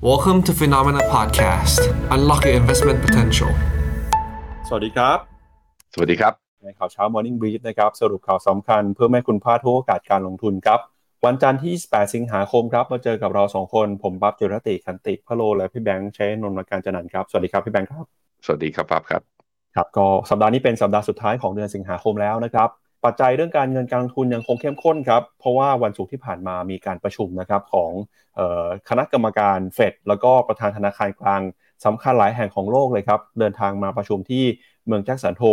[0.00, 1.80] Welcome to Phenomena Podcast.
[2.14, 3.50] Unlock your investment potential.
[4.68, 5.18] สวัสดีครับ
[5.94, 6.32] สวัสดีครับ
[6.64, 10.80] ในข่าวเช้า Morning Brief นะครับ สรุปข่าวสำคัญเพื่อให้คุณพลาดทุกโอกาสการลงทุนครับ
[11.26, 18.04] วันจันทร์ที่ 28 สิงหาคมครับ มาเจอกับเรา 2 คน ผมปั๊บเจรติคันติพะโล และพี่แบงค์ใช้นนท์การจันนันท์ครับ สวัสดีครับพี่แบงค์ครับ
[18.44, 19.22] สวัสดีครับปั๊บครับ
[19.74, 22.68] ครับ ก็สัปดาห์นี้เป็นสัปดาห์สุดท้ายของเดือนสิงหาคมแล้วนะครับ
[23.04, 27.90] ปัจจัยเรื่องการเงินการลงทุนยังคงเข้มข้นครับ เพราะว่าวันศุกร์ที่ผ่านมามีการประชุมนะครับของ
[28.88, 31.42] คณะกรรมการเฟดแล้วก็ประธานธนาคารกลาง
[31.84, 34.44] สำคัญหลายแห่งของโลกเลยครับ เดินทางมาประชุมที่
[34.86, 35.44] เมืองแจ็คสันโฮ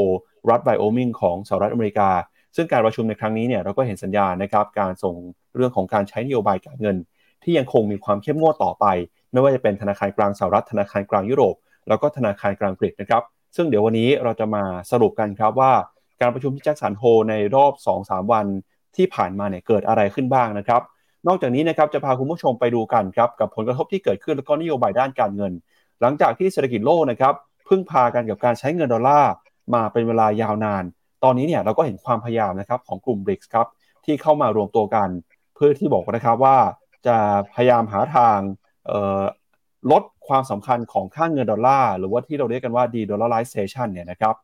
[0.49, 2.09] รัฐไวโอมิงของสหรัฐอเมริกา
[2.55, 5.15] ซึ่งการประชุมในครั้งนี้เนี่ยเราก็เห็นสัญญาณนะครับการส่ง
[5.55, 6.97] เรื่องของการใช้นโยบายการเงิน
[7.43, 8.85] ที่ยังคงมีความเข้มงวดต่อไป
[9.31, 11.55] ไม่ว่าจะเป็นธนาคารกลางสหรัฐธนาคารกลางยุโรป
[11.87, 13.23] แล้วก็ธนาคารกลางอังกฤษนะครับ
[13.55, 15.71] ซึ่งเดี๋ยววันนี้เราจะมาสรุปกันครับว่า
[16.21, 18.45] การประชุมที่แจ็คสันโฮในรอบ 2-3 วัน
[18.95, 20.81] ที่ผ่านมาเนี่ยเกิดอะไรขึ้นบ้างนะครับ
[21.27, 25.53] นอกจากนี้นะครับจะพาคุณผู้ชมไปดูกันครับกับผลกระทบที่เกิดขึ้นแล้วก็นโยบายด้านการเงิน
[26.01, 27.33] หลังจากที่เศรษฐกิจโลกนะครับ
[27.67, 29.33] พึ่งพากันกับการใช้เงินดอลลาร์
[29.73, 30.83] มาเป็นเวลายาวนาน
[31.23, 33.67] ตอนนี้เนี่ยเราก็เห็นความพยายามนะครับของกลุ่ม b r i c ส์ครับ
[34.05, 35.09] ที่เข้ามารวมตัวกัน
[35.55, 36.57] เพื่อที่บอกนะครับว่า
[37.07, 37.17] จะ
[37.53, 38.37] พยายามหาทาง
[39.91, 44.35] ลดความสำคัญของค่างเงินดอลลาร์หรือว่าที่เราเรียกกันว่า de-dollarization เนี่ยนะครับ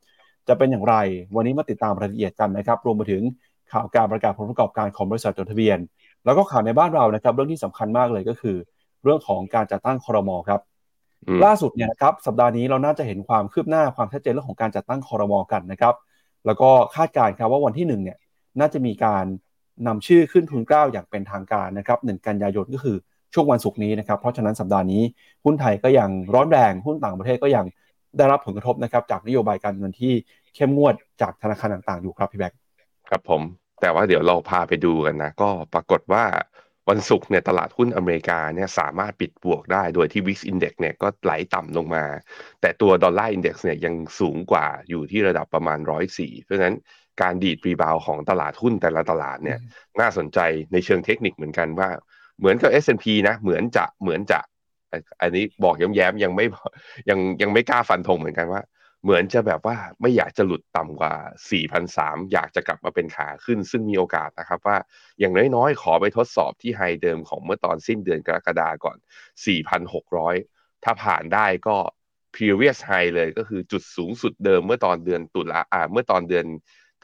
[0.51, 0.95] จะเป็นอย่างไร
[1.35, 3.23] วันนี้มาติดตามรายละเอียดกันนะครับ รวมไปถึง
[3.71, 5.79] ข่าวการประกาศผลประกอบการของบริษัทจดทะเบียน
[6.25, 8.55] แล้วก็ข่าวในบ้านเรานะครับ เรื่องที่สำคัญมากเลยก็คือ
[9.03, 10.61] เรื่องของการจัดตั้งคอรมอครับ
[11.45, 15.95] ล่าสุดเนี่ยนะครับสัปดาห์นี้เราน่าจะเห็นความคืบหน้าความชัดเจนเรื่องของการจัดตั้งคอรมอกันนะครับ
[16.45, 18.17] แล้วก็คาดการณ์ครับว่าวันที่1เนี่ย
[18.59, 19.25] น่าจะมีการ
[19.87, 22.97] นำชื่อขึ้นทุนเกล้าอย่างเป็นทางการนะครับหกันยายนก็คือ
[23.33, 25.01] ช่วงวันศุกร์นี้นะครับ เพราะฉะนั้นสัปดาห์นี้
[25.45, 27.65] หุ้นไทยก็ยังร้อนแรงหุ้นต่างประเทศก็ยัง
[28.17, 30.13] ได้รับผลกระทบนะครับจากนโยบายการเงินที่
[30.55, 32.59] เข้มงวดจากธนาคารต่างๆอยู่ครับพี่แบงค์
[33.09, 33.41] ครับผม
[33.81, 36.23] แต่ว่าเดี๋ยวเราพาไปดูกันนะ ก็ปรากฏว่า
[36.89, 42.03] วันศุกร์เนี่ยตลาดหุ้นอเมริกาเนี่ยสามารถปิดบวกได้โดยที่ VIX Index เนี่ยก็ไหลต่ำลงมา
[42.61, 45.79] แต่ตัว Dollar Index เนี่ยยังสูงกว่าอยู่ที่ระดับประมาณ
[46.11, 46.75] 104 เพราะฉะนั้น
[47.21, 49.59] การดีด rebound ของตลาดหุ้นแต่ละตลาดเนี่ย
[49.99, 50.39] น่าสนใจ
[50.73, 51.89] ในเชิงเทคนิคเหมือนกันว่า
[52.39, 54.39] เหมือนกับ S&P นะเหมือนจะเหมือนจะ
[55.21, 56.45] อันนี้บอกย้ำๆยังไม่
[57.09, 58.61] ยังยังไม่กล้าฟันธงเหมือนกันว่า
[59.03, 61.13] เหมือนจะแบบว่าไม่อยากจะหลุดต่ำกว่า
[61.71, 64.77] 4,003 อยากจะกลับมาเป็นขาขึ้น ซึ่งมีโอกาสนะครับว่า
[65.19, 68.97] อย่างน้อยๆ ขอไปทดสอบที่ไฮเดิมของเมื่อตอนสิ้นเดือนกรกฎาก่อน
[70.11, 71.77] 4,600 ถ้าผ่านได้ก็
[72.35, 76.45] previous high เลยก็คือจุดสูงสุดเดิมเมื่อตอนเดือนตุลาอ่าเมื่อตอนเดือน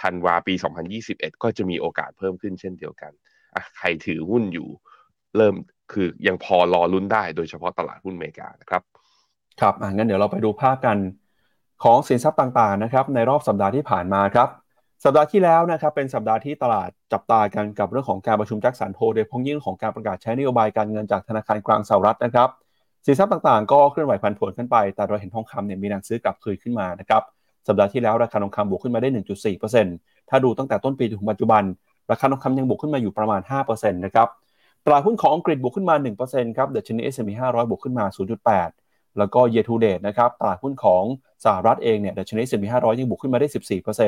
[0.02, 0.54] ธันวาปี
[0.98, 3.12] 2021 ก็จะมีโอกาสเพิ่มขึ้นเช่นเดียวกัน
[3.56, 4.70] อะใครถือหุ้นอยู่
[5.38, 5.56] เริ่ม
[5.92, 8.82] คือยังพอรอลุ้นได้โดยเฉพาะตลาดหุ้นอเมริกานะครับ
[9.62, 10.98] ครับอะงั้นเดี๋ยวเราไปดูภาพกัน
[11.84, 14.50] ของสินทรัพย์ต่างๆนะครับในรอบสัปดาห์ที่ผ่านมาครับ
[15.04, 22.50] สัปดาห์ที่แล้วนะครับเป็นสัปดาห์ที่ตลาดจับตากันกับเรื่องของการประชุมแจ็คสันโฮโดยพ้องยิ่งของการประกาศใช้นโยบายการเงินจากธนาคารกลางสหรัฐนะครับ
[23.06, 27.22] สินทรัพย์ต่างๆ ก็เคลื่อนไหวผันผวนขึ้นไป แต่เราเห็นทองคำเนี่ยมีแรงซื้อกลับคืนขึ้นมานะครับ
[27.68, 29.10] สัปดาห์ที่แล้วราคาทองคำบวกขึ้นมาได้
[29.70, 31.64] 1.4%ถ้าดูตั้งแต่ต้นปีถึงปัจจุบัน
[32.12, 34.28] ราคาทองคำยังบวกขึ้นมาอยู่ประมาณ 5%นะครับ
[34.86, 35.96] ตลาดหุ้นของอังกฤษบวกขึ้นมา
[36.26, 38.06] 1%ครับเดชนี S&P 500บวกขึ้นมา
[38.48, 38.87] 0.8
[39.18, 41.04] แล้วก็ year to date นะครับตลาดหุ้นของ
[41.46, 43.48] สหรัฐเองเนี่ยดัชนี S&P 500ยังบวกขึ้นมาได้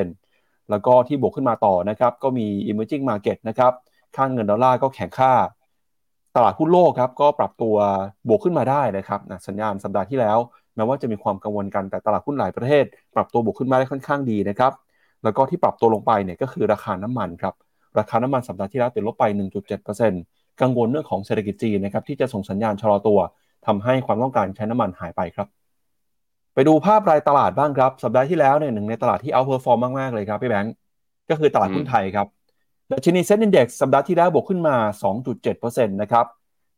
[0.06, 3.72] 14%แล้วก็ที่บวกขึ้นมาต่อนะครับก็มี emerging market นะครับ
[4.16, 5.32] ค่างเงินดอลลาร์ก็แข็งค่า
[6.36, 7.76] ตลาดหุ้นโลกครับก็ปรับตัว
[8.28, 10.38] บวกขึ้นมาได้นะครับนะสัญญาณสัปดาห์ที่แล้ว
[10.76, 12.84] แม้ว่าจะมีความกังวลกันแต่ตลาดหุ้นหลายประเทศ
[13.14, 14.72] ปรับตัวบวกขึ้นมาได้ค่อนข้างดีนะครับ
[15.24, 17.54] แล้วก็ที่ปรับตัวลงไปเนี่ยก็คือราคาน้ำมันครับ
[17.98, 19.24] ราคาน้ำมันสัปดาห์ที่แล้วติดลบไป
[19.92, 23.18] 1.7%กังวลเรื่องของเศรษฐกิจจีนนะครับที่จะส่งสัญญาณชะลอตัว
[23.66, 25.48] ทำให้ความต้องการใช้น้ำมันหายไปครับ
[26.54, 30.74] ไปดูภาพรายตลาดบ้างครับ สัปดาห์ที่แล้วเนี่ยหนึ่งในตลาดที่ outperform มาก ๆ เลยครับพี่แบงก์
[31.30, 32.26] ก็คือตลาดหุ้นไทยครับ
[32.90, 34.76] ดัชนี SET Index สัปดาห์ที่แล้วบวกขึ้นมา
[35.34, 36.26] 2.7%นะครับ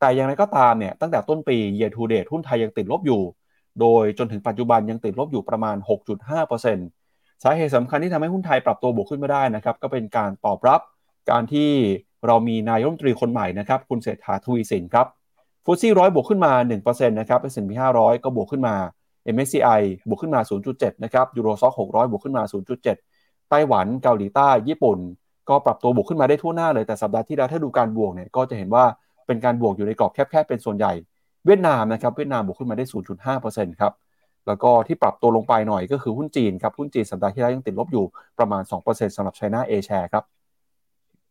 [0.00, 3.22] แต่อย่างไรก็ตามเนี่ยตั้งแต่ต้นปี year to date หุ้นไทยยังติดลบอยู่
[3.81, 5.76] โดยจนถึงปัจจุบันยังติดลบอยู่ประมาณ
[6.41, 10.81] 6.5%สาเหตุสำคัญที่ทำให้หุ้นไทยปรับตัวบวกขึ้นมาได้นะครับก็เป็นการตอบรับ
[11.31, 11.70] การที่
[12.26, 15.06] เรามีนายรัฐมนตรีคนใหม่นะครับคุณเศรษฐาทวีสินครับ
[15.65, 16.53] ฟุตซี่ร้อยบวกขึ้นมา
[16.84, 18.75] 1%นะครับเอสแอนด์พี500 ก็บวกขึ้นมา
[19.35, 20.41] MSCI บวกขึ้นมา
[20.73, 22.43] 0.7 นะครับยูโรซ็อก600 บวกขึ้นมา
[22.97, 24.99] 0.7 ไต้หวัน เกาหลีใต้ ญี่ปุ่น
[25.49, 28.85] ก็ปรับตัวบวกขึ้นมาได้ทั่วหน้าเลย แต่สัปดาห์ที่แล้วถ้าดูการบวกเนี่ย ก็จะเห็นว่า
[29.26, 30.93] เป็นการบวกอยู่ในกรอบแคบๆ เป็นส่วนใหญ่
[31.47, 32.85] เวียดนามนะครับ เวียดนามบวกขึ้นมาได้
[33.32, 33.93] 0.5%ครับ
[34.47, 38.05] แล้วก็ที่ปรับตัวลงไปหน่อยก็คือหุ้นจีนครับ หุ้นจีนสัปดาห์ที่แล้วยังติดลบอยู่
[38.38, 40.25] ประมาณ 2%สำหรับไชน่าเอแชร์ครับ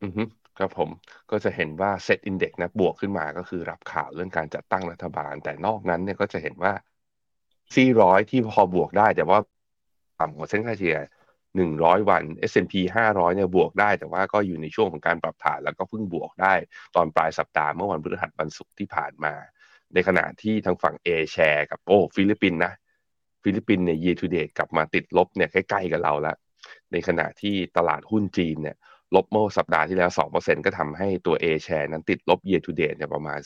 [0.04, 0.24] อือฮึ
[0.58, 0.90] ครับผม
[1.32, 6.74] ก็จะเห็นว่าเซตอินเด็กนะบวกขึ้นมาก็คือรับข่าวเรื่องการจัดตั้งรัฐบาล แต่นอกนั้นเนี่ยก็จะเห็นว่า
[7.74, 9.40] ซี่ร้อยที่พอบวกได้ แต่ว่า
[10.20, 10.98] ต่ำกว่าเส้นค่าเฉลี่ย
[11.56, 12.74] หนึ่งร้อยวัน S&P
[13.10, 16.54] 500เนี่ยบวกได้ แต่ว่าก็อยู่ในช่วงของการปรับฐานแล้วก็เพิ่งบวกได้
[16.96, 19.34] ตอนปลายสัปดาห์เมื่อวันพฤหัสวันศุกร์ที่ผ่านมา
[19.94, 22.74] ในขณะที่ทางฝั่ง A share กับโอ้ฟิลิปปินส์นะ
[23.44, 26.36] ฟิลิปปินส์เนี่ย year to date กลับมาติดลบเนี่ยใกล้ๆกับเราแล้ว
[26.92, 28.78] ในขณะที่ตลาดหุ้นจีนเนี่ย
[29.16, 33.40] ลบเมื่อสัปดาห์ที่แล้ว 2%ก็ทำให้ตัว A share นั้นติดลบ year to date เนี่ยประมาณ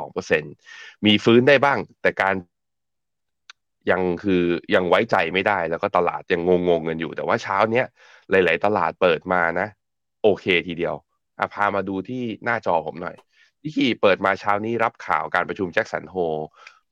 [0.00, 2.34] 4.2%มีฟื้นได้บ้าง แต่การ
[3.90, 4.42] ยังคือ
[4.74, 7.86] ยังไว้ใจไม่ได้แล้วก็ตลาดยังงงๆกันอยู่ แต่ว่าเช้าเนี้ย
[8.30, 9.68] หลาย ๆ ตลาดเปิดมานะ
[10.22, 10.94] โอเคทีเดียว
[11.38, 13.16] อพามาดูที่หน้าจอผมหน่อย
[13.60, 16.16] ที่ขี่เปิดมาเช้านี้รับข่าวการประชุม Jackson Hole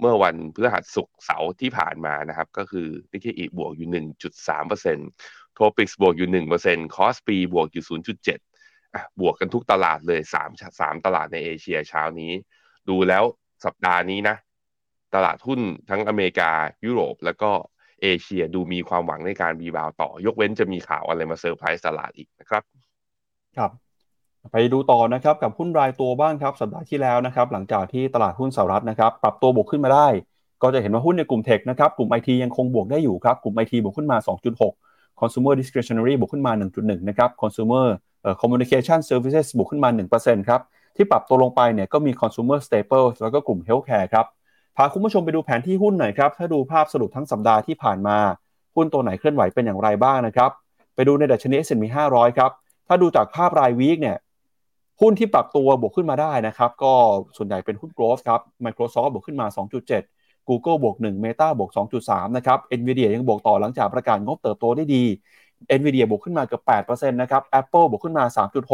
[0.01, 5.11] เมื่อวันพฤหัสศุกร์เสาร์ที่ผ่านมานะครับ ก็คือนิกเคอิบวกอยู่ 1.3%
[5.57, 6.29] TOPIX บวกอยู่
[6.63, 7.85] 1% KOSPI บวกอยู่
[8.25, 10.21] 0.7อะบวกกันทุกตลาดเลย
[10.51, 12.33] 3 3ตลาดในเอเชียเช้านี้
[12.89, 13.25] ดูแล้ว
[13.65, 14.37] สัปดาห์นี้นะ
[15.15, 15.61] ตลาดหุ้น
[15.91, 16.51] ทั้งอเมริกา
[16.85, 17.51] ยุโรป แล้วก็
[18.03, 22.63] เอเชียดูมีความหวังในการ rebound ต่อ ยกเว้นจะมีข่าวอะไรมาเซอร์ไพรส์ตลาดอีกนะครับ
[23.57, 23.71] ครับ
[24.53, 30.09] ไปดูต่อนะครับกับหุ้นรายตัวบ้างครับ สัปดาห์ที่แล้วนะครับ หลังจากที่ตลาดหุ้นสหรัฐนะครับ ปรับตัวบวกขึ้นมาได้
[30.63, 34.17] ก็จะเห็นว่าหุ้นในกลุ่ม tech นะครับ กลุ่ม IT ยังคงบวกได้อยู่ครับ กลุ่ม IT บวกขึ้นมา
[34.63, 34.73] 2.6
[35.21, 37.87] consumer discretionary บวกขึ้นมา 1.1 นะครับ consumer
[38.41, 40.61] communication services บวกขึ้นมา 1%ครับ
[40.97, 44.27] ที่ปรับตัวลงไปเนี่ยก็มี consumer staples แล้วก็กลุ่ม healthcare ครับ
[44.77, 48.19] พาคุณผู้ชมไปดูแผนที่หุ้นหน่อยครับ ถ้าดูภาพสรุปทั้งสัปดาห์ที่ผ่านมา
[48.77, 50.51] หุ้นตัวไหนเคลื่อนไหวเป็นอย่างไรบ้างนะครับ
[50.95, 52.51] ไปดูในดัชนี S&P 500 ครับ
[52.87, 54.17] ถ้าดูจากภาพรายวีคเนี่ย
[55.01, 56.93] หุ้นที่ปรับตัวบวกขึ้นมาได้นะครับ ก็
[57.37, 59.47] ส่วนใหญ่เป็นหุ้น growth ครับ Microsoft บวกขึ้นมา
[59.87, 60.16] 2.7
[60.49, 61.71] Google บวก1 Meta บวก
[62.03, 65.05] 2.3 นะครับ Nvidia ยังบวกต่อหลังจากประกาศงบเติบโตได้ดี
[65.79, 68.25] Nvidia บวกขึ้นมาเกือบ8%นะครับ Apple บวกขึ้นมา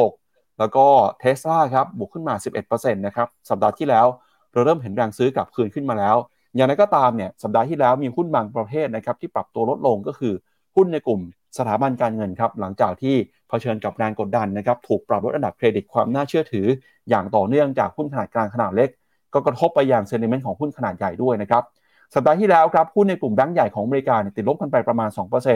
[0.04, 0.86] 3.6 แล้วก็
[1.22, 2.34] Tesla ครับบวกขึ้นมา
[2.64, 4.06] 11%นะครับ สัปดาห์ที่แล้ว
[4.52, 6.16] เราเริ่มเห็นแรงซื้อกลับคืนขึ้นมาแล้ว
[6.56, 10.34] อย่างไรก็ตามเนี่ยสัปดาห์ที่แล้วมีหุ้นบางประเภทนะครับที่ปรับตัวลดลงก็คือ
[10.76, 11.20] หุ้นในกลุ่ม
[11.58, 13.14] สถาบันการเงินครับหลังจากที่
[13.48, 16.66] เผชิญกับแรงกดดันนะครับถูกปรับลดอันดับเครดิตความน่าเชื่อถือ
[17.08, 18.88] อย่างต่อเนื่องจากหุ้นขนาดกลางขนาดเล็ก
[19.34, 21.62] ก็กระทบไปอย่างเซนิเมนต์ของหุ้นขนาดใหญ่ด้วยนะครับ
[22.14, 25.08] สัปดาห์ที่แล้วครับหุ้นในกลุ่มแบงก์ใหญ่ของอเมริกาเนี่ยติดลบกันไปประมาณ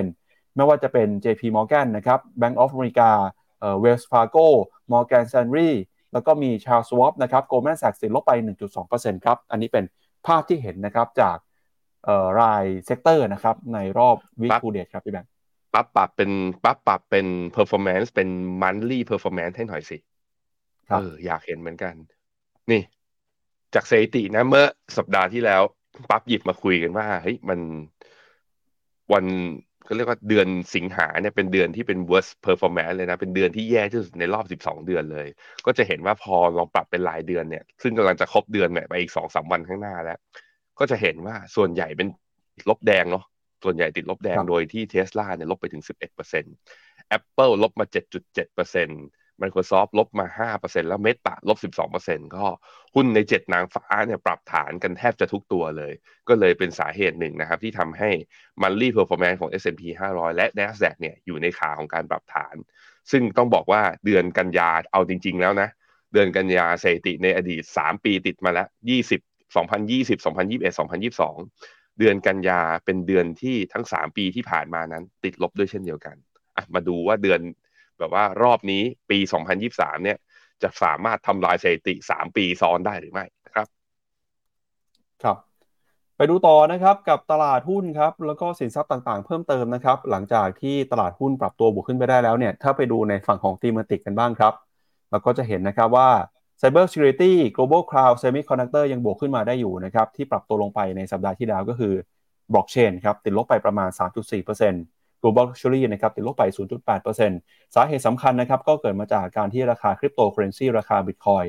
[0.05, 3.11] 2%ไม่ว่าจะเป็น JP Morgan นะครับ Bank of America
[3.61, 4.47] เอ่อ Wells Fargo
[4.93, 5.73] Morgan Stanley
[6.13, 8.33] แล้วก็มี Charles Schwab นะครับ Goldman Sachs ติดลบไป
[8.79, 9.85] 1.2%ครับ อันนี้เป็น
[10.27, 11.37] ภาพที่เห็นนะครับจาก
[12.05, 15.31] เอ่อราย sector นะครับในรอบ week to date ครับพี่แบงค์
[15.75, 16.31] ปั๊บปรับเป็น
[16.65, 17.27] ปั๊บปรับเป็น
[17.57, 18.29] performance เป็น
[18.63, 19.97] monthly performance ให้หน่อยสิ
[20.89, 21.95] ครับเอออยากเห็นเหมือนกัน
[22.71, 22.83] นี่
[23.77, 24.65] จากสถิตินะ เมื่อ
[24.99, 25.63] สัปดาห์ที่แล้ว
[26.11, 27.59] ปั๊บหยิบมาคุยกันว่าเฮ้ยมัน
[29.13, 29.25] วัน
[29.89, 35.27] ก็เรียกว่าเดือนสิงหาเนี่ยเป็นเดือนที่เป็น worst performance เลยนะ เป็นเดือนที่แย่ที่สุดในรอบ 12 เดือนเลย
[35.67, 40.19] ก็จะเห็นว่าพอลองปรับเป็นรายเดือนเนี่ย ซึ่งกำลังจะครบเดือนเนี่ยไปอีกสองสามวันข้างหน้าแล้ว
[40.79, 42.09] ก็จะเห็นว่าส่วนใหญ่เป็น
[42.69, 43.25] ลบแดงเนาะ
[43.65, 45.83] ส่วนใหญ่ติดลบแดงครับโดยที่เทสลาเนี่ยลบไปถึง
[46.47, 51.59] 11% Apple ลบมา 7.7% Microsoft ลบมา 5%แล้ว Meta ลบ
[52.03, 52.45] 12%ก็
[52.95, 55.93] หุ้นใน 7 นางฟ้าเนี่ยปรับฐานกันแทบจะทุกตัวเลย
[56.29, 58.11] ก็เลยเป็นสาเหตุหนึ่งนะครับ ที่ทำให้
[58.63, 59.83] Monthly Performance ของ S&P
[60.15, 62.55] 500 และ NASDAQ เนี่ยอยู่ในขาของการปรับฐาน
[63.11, 65.69] ซึ่งต้องบอกว่าเดือนกันยาเอาจริง ๆ แล้วนะ
[66.13, 68.69] เดือนกันยาสถิติในอดีต 3 ปีติดมาแล้ว
[69.11, 69.21] 20
[69.55, 76.17] 2020 2021 2022 เดือนกันยาเป็นเดือนที่ทั้ง 3 ปีที่ผ่านมานั้นติดลบด้วยเช่นเดียวกัน
[76.75, 77.41] มาดูว่าเดือน
[77.99, 79.19] แบบว่ารอบนี้ปี
[79.63, 80.19] 2023 เนี่ย
[80.63, 83.67] จะสามารถทำลายสถิติ 3 ปีซ้อนได้หรือไม่นะครับ
[85.23, 85.37] ครับ
[86.17, 94.55] ไปดูต่อนะครับกับตลาดหุ้นครับ แล้วก็สินทรัพย์ต่างๆ เพิ่มเติมนะครับ หลังจากที่ตลาดหุ้นปรับตัวบวกขึ้นไปได้แล้วเนี่ย ถ้าไปดูในฝั่งของตีมติกกันบ้างครับ
[95.11, 96.09] เราก็จะเห็นนะครับว่า
[96.61, 101.93] Cyber Security Global Cloud Semiconductor ยังบวกขึ้นมาได้อยู่นะครับ ที่ปรับตัวลงไปในสัปดาห์ที่แล้วก็คือ
[102.53, 104.96] Blockchain ครับติดลบไปประมาณ 3.4%
[105.27, 106.45] Global Luxury นะครับติดลบไป
[107.09, 111.47] 0.8%สาเหตุสำคัญนะครับก็เกิดมาจากการที่ราคาคริปโตเคอเรนซีราคา Bitcoin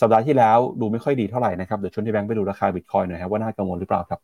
[0.00, 4.20] สัปดาห์ที่แล้วดูไม่ค่อยดีเท่าไหร่นะครับเดี๋ยวชวนพี่แบงค์ไปดูราคา Bitcoin หน่อยครับว่าน่ากังวลหรือเปล่าครับ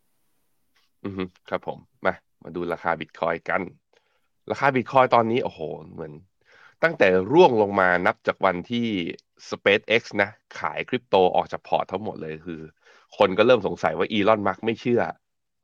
[1.05, 3.63] อือฮึครับผมมามาดูราคาบิตคอยกัน
[4.51, 5.61] ราคาบิตคอยตอนนี้โอ้โห
[5.93, 6.13] เหมือน
[6.83, 8.87] ตั้งแต่ร่วงลงมานับจากวันที่
[9.49, 12.61] SpaceX นะ ขายคริปโตออกจากพอร์ตทั้งหมดเลยคือ
[13.19, 15.03] คนก็เริ่มสงสัยว่าอีลอนมัสไม่เชื่อ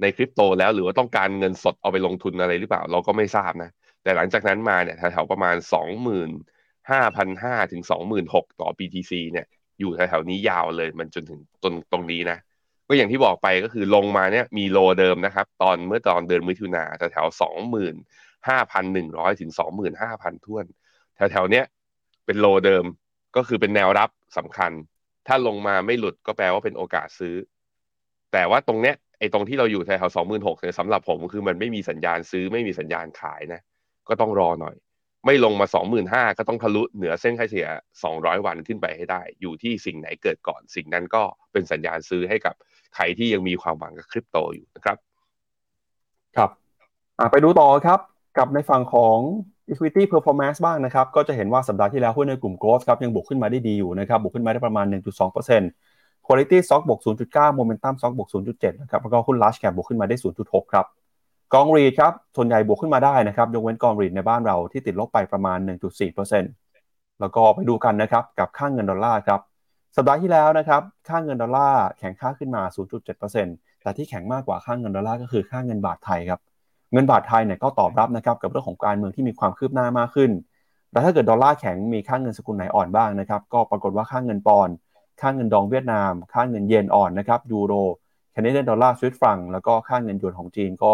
[0.01, 3.71] ในคริปโตแล้วหรือว่าต้องการเงินสดเอาไปลงทุนอะไรหรือเปล่า เราก็ไม่ทราบนะ
[4.03, 5.57] แต่หลังจากนั้นมาเนี่ยแถวๆประมาณ
[6.89, 9.47] 25,500 ถึง 26,000 ต่อ BTC เนี่ย
[9.81, 12.39] อยู่แถวๆนี้ยาวเลยมันจนถึงตรงตรงนี้นะ
[12.89, 17.95] ก็อย่างที่บอกไปก็คือลงมาเนี่ยมีโลเดิมนะครับ ตอนเมื่อตอนเดือนมิถุนาแถวๆสองหมื่น
[18.49, 20.65] ห้าพันหนึ่งร้อยถึงสองหมื่นห้าพันท่วน
[21.17, 21.65] แถวๆเนี้ย
[22.27, 22.85] เป็นโลเดิม
[23.37, 24.73] ก็คือเป็นแนวรับสำคัญ
[25.27, 27.35] ถ้าลงมาไม่หลุดก็แปลว่าเป็นโอกาสซื้อ
[28.33, 33.61] แต่ว่าตรงเนี้ย ไอ้ตรงที่เราอยู่แถวสองหมื่นหกเนี่ยสำหรับผมคือมันไม่มีสัญญาณซื้อไม่มีสัญญาณขายนะ
[34.09, 34.77] ก็ต้องรอหน่อย
[35.27, 35.67] ไม่ลงมา
[36.03, 37.69] 25,000ก็ต้องทะลุเหนือเส้นค่าเฉลี่ย
[38.05, 41.23] 200วันขึ้นไปให้ได้ อยู่ที่สิ่งไหนเกิดก่อน สิ่งนั้นก็
[41.53, 42.55] เป็นสัญญาณซื้อให้กับ
[42.95, 44.97] ใครที่ยังมีความหวังกับคริปโตอยู่นะครับ
[46.37, 46.51] ครับ
[47.33, 48.01] ไปดูต่อครับ
[48.39, 49.19] กับในฝั่งของ
[49.71, 55.90] equity performance บ้างนะครับ ก็จะเห็นว่าสัปดาห์ที่แล้วหุ้นในกลุ่ม growth ครับยังบวกขึ้นมาได้ดีอยู่นะครับบวกขึ้นมาได้ประมาณ 1.2%
[56.27, 60.87] quality stock บวก 0.9 momentum stock บวก 0.7 นะครับ แล้วก็หุ้น large cap บวกขึ้นมาได้ 0.6 ครับ
[61.55, 65.59] กอง REIT ครับ ส่วนใหญ่บวกขึ้นมาได้นะครับ ยกเว้นกอง REIT ในบ้านเราที่ติดลบไปประมาณ
[66.21, 69.41] 1.4%แล้วก็ไปดูกันนะครับ กับค่าเงินดอลลาร์ครับ
[69.97, 72.63] สัปดาห์ที่แล้วนะครับ ค่าเงินดอลลาร์แข็งค่าขึ้นมา
[73.23, 76.41] 0.7%แต่ที่แข็งมากกว่าค่างเงินดอลลาร์ก็คือค่างเงินบาทไทยครับ
[76.93, 80.31] เงินบาทไทยเนี่ยก็ตอบรับนะครับกับเรื่องของการเมืองที่มีความคืบหน้ามากขึ้น
[80.91, 84.75] แต่ถ้าเกิดดอลลาร์แข็งมีค่าเงินสกุลไหนอ่อนบ้างนะครับ ก็ปรากฏว่าค่าเงินปอนด์
[85.21, 87.73] ค่าเงินดองเวียดนาม ค่าเงินเยนอ่อนนะครับยูโร
[88.33, 90.91] แคนาเดียนดอลลาร์สวิตฟรังแล้วก็ค่าเงินหยวนของจีนก็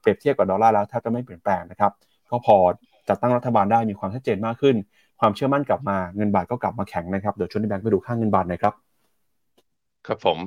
[0.00, 1.92] เปรียบเทียบกับดอลลาร์แล้วแทบจะไม่เปลี่ยนแปลงนะครับ
[2.30, 2.56] ก็พอ
[3.08, 4.76] จัดตั้งรัฐบาลได้มีความชัดเจนมากขึ้น
[5.20, 8.74] ความเชื่อมั่นกลับมาเงินบาทก็กลับมาแข็งนะครับเดี๋ยวชวนในแบงค์ไปดูค่าเงินบาทหน่อยครับ
[10.06, 10.38] ครับผม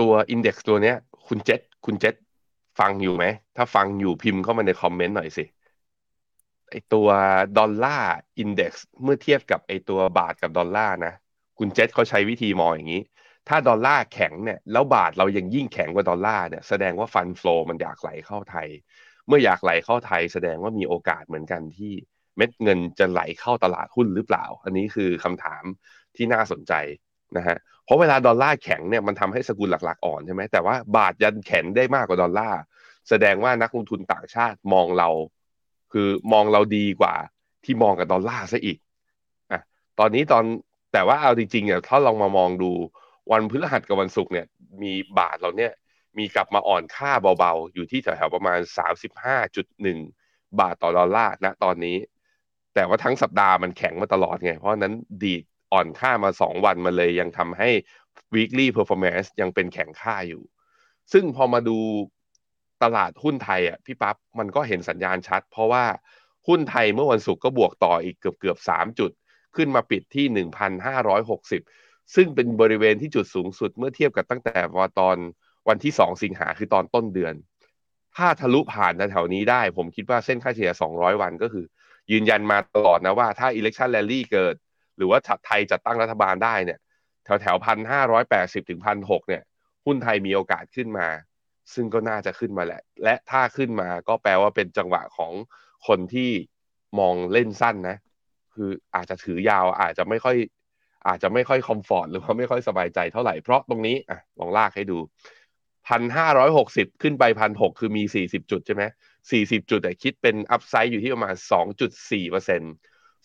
[0.00, 0.96] ตัว index ตัวเนี้ย
[1.26, 2.14] คุณเจษคุณเจษ
[2.80, 3.24] ฟังอยู่ไหม
[3.56, 5.44] ถ้าฟังอยู่พิมพ์เข้ามาในคอมเมนต์หน่อยสิ
[6.70, 7.08] ไอตัว
[7.58, 11.14] Dollar Index เมื่อเทียบกับไอตัวบาทกับดอลลาร์นะ
[11.60, 13.02] คุณเจษเขาใช้วิธีมองอย่างนี้
[13.48, 18.68] ถ้าดอลลาร์แข็งเนี่ยแล้วบาทเรายังยิ่งแข็งกว่าดอลลาร์เนี่ยแสดงว่า fund flow มันอยากไหลเข้าไทย
[19.26, 21.92] เมื่ออยากไหลเข้าไทย แสดงว่ามีโอกาสเหมือนกันที่
[22.36, 25.62] เม็ดเงินจะไหลเข้าตลาดหุ้นหรือเปล่า อันนี้คือคำถาม
[26.16, 26.72] ที่น่าสนใจ
[27.36, 32.60] นะฮะเพราะเวลาดอลลาร์แข็งเนี่ยมันทำให้สกุลหลักๆอ่อนใช่ไหมแต่ว่าบาทยันแข็งได้มากกว่าดอลลาร์
[33.08, 35.08] แสดงว่านักลงทุนต่างชาติมองเรา
[35.92, 37.14] คือมองเราดีกว่า
[37.64, 38.78] ที่มองกับดอลลาร์ซะอีก
[39.50, 39.60] อะ
[39.98, 40.44] ตอนนี้ตอน
[40.92, 42.70] แต่ว่าเอาจริงๆเนี่ยถ้าลองมามองดู
[43.30, 44.46] วันพฤหัสกับวันศุกร์เนี่ย
[44.82, 45.72] มีบาทเราเนี่ย
[46.18, 49.98] มีกลับมาอ่อนค่าเบาๆ อยู่ที่แถวๆประมาณ 35.1
[50.60, 51.96] บาทต่อดอลลาร์นะตอนนี้
[52.74, 57.70] แต่ว่าทั้งสัปดาห์มันแข็งมาตลอดไง เพราะนั้นดีดอ่อนค่ามา 2 วันมาเลยยังทำให้
[58.34, 60.42] weekly performance ยังเป็นแข็งค่าอยู่
[61.12, 61.78] ซึ่งพอมาดู
[62.82, 65.84] ตลาดหุ้นไทยอะพี่ปั๊บมันก็เห็นสัญญาณชัด เพราะว่า
[66.48, 69.10] หุ้นไทยเมื่อวันศุกร์ก็บวกต่ออีกเกือบเกือบสามจุด
[69.56, 71.62] ขึ้นมาปิดที่หนึ่งพันห้าร้อยหกสิบ
[72.14, 75.16] ซึ่งเป็นบริเวณที่จุดสูงสุดเมื่อเทียบกับตั้งแต่วตอน
[75.68, 77.34] วันที่สองสิงหาคือตอนต้นเดือน
[78.16, 81.64] ถ้าทะลุผ่านแถวนี้ได้ ผมคิดว่าเส้นค่าเฉลี่ย 200 วันก็คือ
[82.12, 84.54] ยืนยันมาตลอดนะว่าถ้า election rally เกิด
[84.96, 86.78] หรือว่าไทยจัดตั้งรัฐบาลได้เนี่ย
[87.24, 89.42] แถวแถวพันห้าร้อยแปดสิบถึงพันหกเนี่ย
[89.86, 91.08] หุ้นไทยมีโอกาสขึ้นมา
[91.74, 95.32] ซึ่งก็น่าจะขึ้นมาแหละ และถ้าขึ้นมาก็แปลว่าเป็นจังหวะของ
[95.86, 96.30] คนที่
[96.98, 97.96] มองเล่นสั้นนะ
[98.54, 100.36] คืออาจจะถือยาวอาจจะไม่ค่อย
[101.06, 104.98] อาจจะไม่ค่อยคอมฟอร์ตหรือว่าไม่ค่อยสบายใจเท่าไหร่เพราะตรงนี้อะลองลากให้ดู
[105.88, 108.82] พันห้าร้อยหกสิบขึ้นไปพันหกคือมีสี่สิบจุดใช่ไหม
[109.30, 112.72] สี่สิบจุดแต่คิดเป็นอัพไซด์อยู่ที่ประมาณสองจุดสี่เปอร์เซ็นต์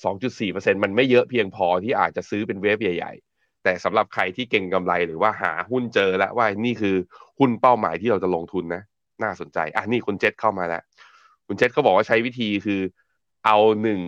[0.04, 6.96] สองจุดสี่เปอร์เซ็นต์มันไม่เยอะเพียงพอที่อาจจะซื้อเป็นเวฟใหญ่ ๆ แต่สำหรับใครที่เก่งกำไรหรือว่าหาหุ้นเจอแล้วว่านี่คือ
[7.40, 8.82] หุ้นเป้าหมายที่เราจะลงทุนนะ
[9.24, 10.82] น่าสนใจ อะนี่คุณเจษเข้ามาแล้ว
[11.48, 12.82] คุณเจษเขาบอกว่าใช้วิธีคือ
[13.46, 14.00] เอาหนึ่ง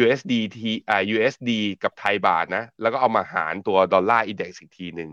[0.00, 1.50] USD T อ่า USD
[1.82, 5.10] กับไทยบาทนะ แล้วก็เอามาหารตัวดอลลาร์อินเด็กซ์อีกทีหนึ่ง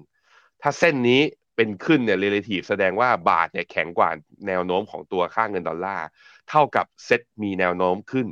[0.61, 1.21] ถ้าเส้นนี้
[1.55, 4.09] เป็นขึ้นเนี่ย relative แสดงว่าบาทเนี่ยแข็งกว่า
[4.47, 6.07] แนวโน้มของตัวค่าเงินดอลลาร์
[6.49, 8.27] เท่ากับเซ็ตมีแนวโน้มขึ้น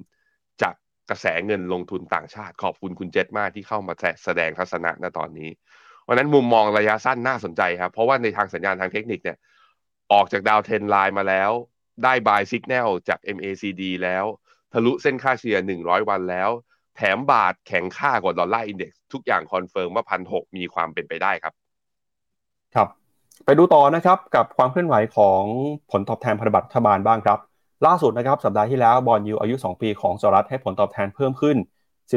[0.61, 0.75] จาก
[1.09, 3.93] กระแสเงินลงทุนต่างชาติ ขอบคุณคุณเจษมากที่เข้ามา
[4.23, 5.49] แสดงทัศนะณตอนนี้
[6.07, 9.37] วันนั้นมุมมองระยะสั้นน่าสนใจครับ เพราะว่าในทางสัญญาณทางเทคนิคเนี่ย
[10.13, 11.51] ออกจาก downtrend line มาแล้ว
[12.03, 14.25] ได้ buy สัญญาณจาก MACD แล้ว
[14.73, 16.49] ทะลุเส้นค่าเฉลี่ย 100 วันแล้ว
[16.95, 21.53] แถมบาทแข็งค่ากว่า Dollar Index ทุกอย่าง confirm ว่าพันหกมีความเป็นไปได้ครับ
[22.75, 22.87] ครับ
[23.45, 25.41] ไปดูต่อนะครับกับความเคลื่อนไหวของ
[25.91, 27.39] ผลตอบแทนพันธบัตรรัฐบาลบ้างครับ
[27.85, 31.57] ล่าสุดนะครับสัปดาห์ที่แล้วบอลยูอายุ 2 ปีของสหรัฐให้ผลตอบแทนเพิ่มขึ้น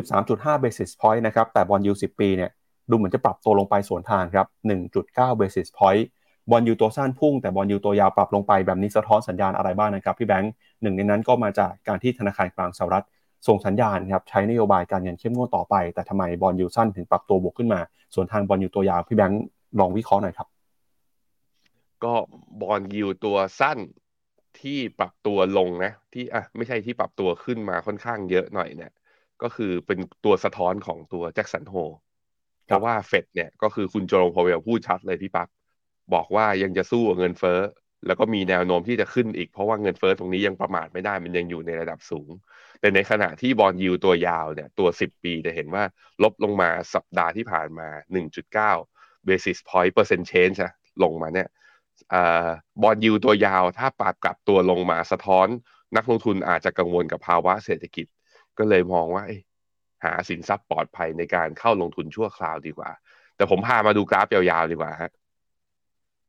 [0.00, 2.50] 13.5 basis point นะครับแต่บอลยู10 ปีเนี่ย
[2.90, 4.46] ดูเหมือนจะปรับตัวลงไปสวนทางครับ
[4.92, 6.04] 1.9 basis point
[6.51, 13.05] บอลยูตัวสั้นพุ่งแต่บอลยูตัวยาวปรับลงไปแบบนี้สะท้อนสัญญาณอะไรบ้างนะครับพี่แบงค์หนึ่งในนั้นก็มาจากการที่ธนาคารกลางสหรัฐ
[13.49, 17.81] ส่งสัญญาณครับใช้นโยบายการเงินเข้มงวดต่อไป แต่ทำไมบอลยูสั้นถึงปรับตัวบวกขึ้นมา
[18.15, 19.43] ส่วนทางบอลยูตัวยาวพี่แบงค์
[19.79, 20.49] ลองวิเคราะห์หน่อยครับ
[22.05, 22.15] ก็
[22.63, 23.79] บอลยูตัวสั้น
[24.61, 28.93] ที่ปรับตัวลงนะ ที่อะไม่ใช่ที่ปรับตัวขึ้นมาค่อนข้างเยอะหน่อยเนี่ย
[29.43, 31.75] ก็คือเป็นตัวสะท้อนของตัวแจ็คสันโฮ
[32.67, 35.49] เพราะว่าเฟดเนี่ยก็คือคุณโจโรพาวเวลพูดชัดเลยพี่ปั๊บ
[36.14, 37.61] บอกว่ายังจะสู้กับเงินเฟ้อ
[38.06, 42.30] แล้วก็มีแนวโน้มที่จะขึ้นอีกเพราะว่าเงินเฟ้อตรงนี้ยังประมาทไม่ได้มันยังอยู่ในระดับสูง
[42.80, 45.84] แต่ในขณะที่บอลยูตัวยาวเนี่ยตัว 10 ปีจะเห็นว่า
[46.23, 47.88] ลบลงมาสัปดาห์ที่ผ่านมา
[48.58, 50.58] 1.9 basis point percent change
[51.02, 51.49] ลงมาเนี่ย
[52.82, 55.49] บอลยูตัวยาวถ้าปรับกลับตัวลงมาสะท้อน
[55.96, 58.06] นักลงทุนอาจจะกังวลกับภาวะเศรษฐกิจ
[58.58, 59.25] ก็เลยมองว่า
[60.04, 62.90] หาสินทรัพย์ปลอดภัยในการเข้าลงทุนชั่วคราวดีกว่า
[63.37, 65.12] แต่ผมพามาดูกราฟยาวๆดีกว่าฮะ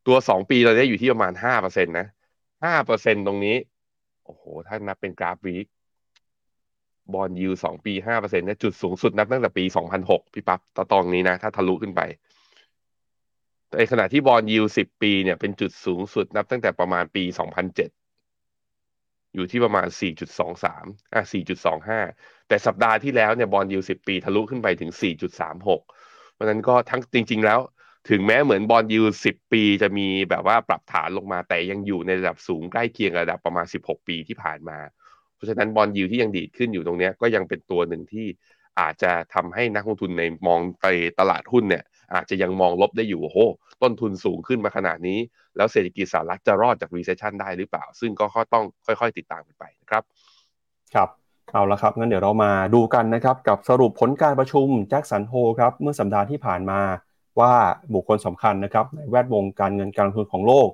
[0.08, 2.08] ตัวสองปีเราได้อยู่ที่ประมาณห้าเปอร์เซ็นตนะ
[2.64, 3.56] ห้าเปอร์เซ็นตรงนี้
[4.26, 5.66] โอ้โห ถ้านับเป็นกราฟวีค
[7.14, 12.02] bond yield สองปีห้าเปอร์เซ็นต์เนี่ยจุดสูงสุดนับตั้งแต่ปีสองพันหกพี่ปั๊บตะตองนี้นะ ถ้าทะลุขึ้นไป
[13.78, 17.90] ในขณะที่ bond yield สิบปีเนี่ยเป็นจุดสูงสุดนับตั้งแต่ประมาณปีสองพันเจ็ด
[19.36, 22.00] อยู่ที่ประมาณสี่จุดสองสามอะสี่จุดสองห้า
[22.48, 25.82] แต่สัปดาห์ที่แล้วเนี่ย bond yield สิบปีทะลุขึ้นไปถึงสี่จุดสามหก
[26.34, 27.60] เพราะนั้นก็ทั้งจริง ๆ แล้ว
[28.10, 34.78] ถึงแม้เหมือน bond yield สิบปีจะมีแบบว่าปรับฐานลงมาแต่ยังอยู่ในระดับสูงใกล้เคียงระดับประมาณสิบหกปีที่ผ่านมา
[35.36, 38.28] เพราะฉะนั้น bond yield ที่ยังดีดขึ้นอยู่ตรงนี้ก็ยังเป็นตัวหนึ่งที่
[38.80, 40.86] อาจจะทำให้นักลงทุนในมองไป
[41.20, 41.84] ตลาดหุ้นเนี่ย
[42.14, 43.40] อาจจะยังมองลบได้อยู่โอ้โห
[43.82, 45.20] ต้นทุนสูงขึ้นมาขนาดนี้
[45.56, 50.04] แล้วเศรษฐกิจสหรัฐจะรอดจาก recession ได้หรือเปล่า ซึ่งก็ต้องค่อยๆ ติดตามกันไปนะครับ
[50.96, 51.10] ครับ
[51.54, 56.80] เอาละครับงั้นเดี๋ยวเรามาดูกันนะครับกับสรุปผลการประชุม Jackson Hole ครับเมื่อสัปดาห์ที่ผ่านมา
[57.39, 57.54] ว่า
[57.94, 60.68] บุคคลสำคัญนะครับในแวดวงการเงินการลงทุนของโลก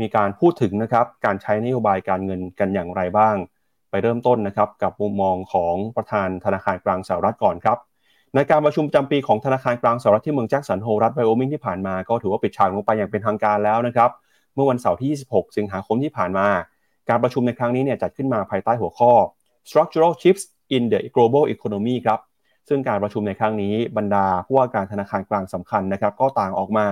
[0.00, 3.36] มีการพูดถึงนะครับการใช้นโยบายการเงินกันอย่างไรบ้าง
[3.90, 7.78] ไปเริ่มต้นนะครับกับมุมมองของประธานธนาคารกลางสหรัฐก่อนครับ
[8.34, 14.10] ในการประชุมประจำปีของธนาคารกลางสหรัฐที่เมืองแจ็คสันโฮรัฐไบโอมิงที่ผ่านมาก็ถือว่าปิดฉากลงไปอย่างเป็นทางการแล้วนะครับ
[14.54, 16.46] เมื่อวันเสาร์ที่ 26 สิงหาคมที่ผ่านมา
[17.08, 19.12] การประชุมในครั้งนี้เนี่ยจัดขึ้นมาภายใต้หัวข้อ
[19.68, 20.44] structural shifts
[20.76, 22.18] in the global economy ครับ
[22.68, 26.86] ซึ่งการประชุมในครั้งนี้บรรดาผู้ว่าการธนาคารกลางสำคัญนะครับ ก็ต่างออกมา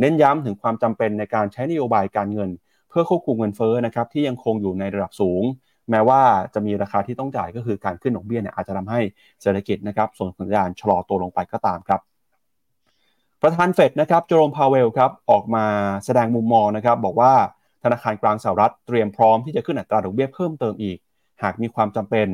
[0.00, 2.50] เน้นย้ำถึงความจำเป็นในการใช้นโยบายการเงิน
[2.88, 5.42] เพื่อควบคุมเงินเฟ้อนะครับที่ยังคงอยู่ในระดับสูง
[5.90, 6.22] แม้ว่า
[6.54, 9.00] จะมีราคาที่ต้องจ่ายก็คือการขึ้นดอกเบี้ยเนี่ยอาจจะทำให้
[9.42, 12.00] เศรษฐกิจนะครับส่งสัญญาณชะลอตัวลงไปก็ตามครับ
[13.42, 15.66] ประธานเฟดนะครับโจโรมพาวเวลครับออกมา
[16.04, 17.32] แสดงมุมมองนะครับบอกว่า
[17.82, 20.98] ธนาคารกลางสหรัฐเตรียมพร้อมที่จะขึ้นอัตราดอกเบี้ยเพิ่มเติมอีก
[21.42, 22.28] หากมีความจำเป็น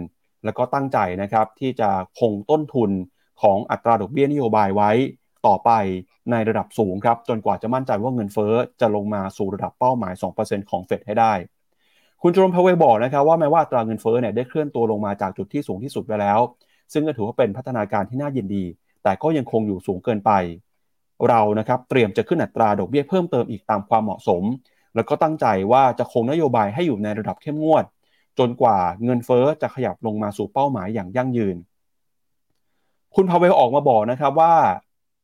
[0.44, 2.90] แล้วก็ตั้งใจนะครับที่จะคงต้นทุน
[3.42, 4.90] ของอัตราดอกเบี้ยนโยบายไว้
[5.46, 5.70] ต่อไป
[6.30, 11.32] ในระดับสูงครับ จนกว่าจะมั่นใจว่าเงินเฟ้อจะลงมาสู่ระดับเป้าหมาย 2%ของเฟดให้ได้
[12.22, 16.38] คุณจอมพาวเวลบอกนะครับว่าแม้ว่าอัตราเงินเฟ้อเนี่ยได้เคลื่อนตัวลงมาจากจุดที่สูงที่สุดไปแล้ว
[16.92, 18.64] ซึ่งก็ถือว่าเป็นพัฒนาการที่น่ายินดี
[19.02, 20.32] แต่ก็ยังคงอยู่สูงเกินไป
[21.28, 24.42] เรานะครับเตรียมจะขึ้นอัตราดอกเบี้ยเพิ่มเติมอีกตามความเหมาะสม
[24.94, 27.84] แล้วก็ตั้งใจว่าจะคงนโยบายให้อยู่ในระดับเข้มงวด
[28.38, 31.56] จนกว่าเงินเฟ้อจะขยับลงมาสู่เป้าหมายอย่างยั่งยืน
[33.14, 34.54] คุณพาเวลออกมาบอกนะครับว่า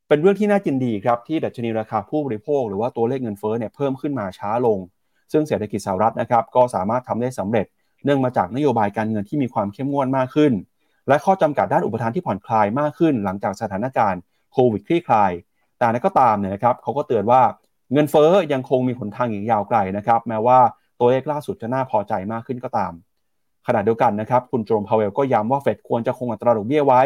[0.08, 4.78] เป็นเรื่องที่น่าจินดีครับที่ดัชนีราคาผู้บริโภค หรือว่าตัวเลขเงินเฟ้อเนี่ยเพิ่มขึ้นมาช้าลง
[5.32, 7.66] ซึ่งเศรษฐกิจสหรัฐนะครับก็สามารถทำได้สำเร็จ
[8.04, 10.52] เนื่องมาจากนโยบายการเงินที่มีความเข้มงวดมากขึ้น
[11.08, 14.20] และข้อจำกัดด้านอุปทานที่ผ่อนคลายมากขึ้น หลังจากสถานการณ์
[14.52, 15.32] โควิดคลี่คลาย
[15.78, 17.42] แต่นั้นก็ตามเนี่ยนะครับเขาก็เตือนว่า
[17.92, 20.58] เงินเฟ้อยังคงมีหนทางอีกยาวไกลนะครับ แม้ว่า
[20.98, 22.92] ตัวเลขล่าสุดจะน่าพอใจมากขึ้นก็ตาม
[23.66, 27.02] ขณะเดียวกันนะครับ คุณโจมพาวเวลก็ย้ำว่าเฟดควรจะคงอัตราดอกเบี้ยไว้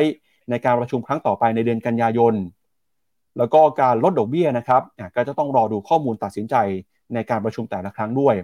[0.50, 2.34] ในการประชุมครั้งต่อไปในเดือนกันยายน
[3.38, 4.82] แล้วก็การลดดอกเบี้ยนะครับ
[5.16, 6.54] ก็จะต้องรอดูข้อมูลตัดสินใจ
[7.14, 8.34] ในการประชุมแต่ละครั้งด้วย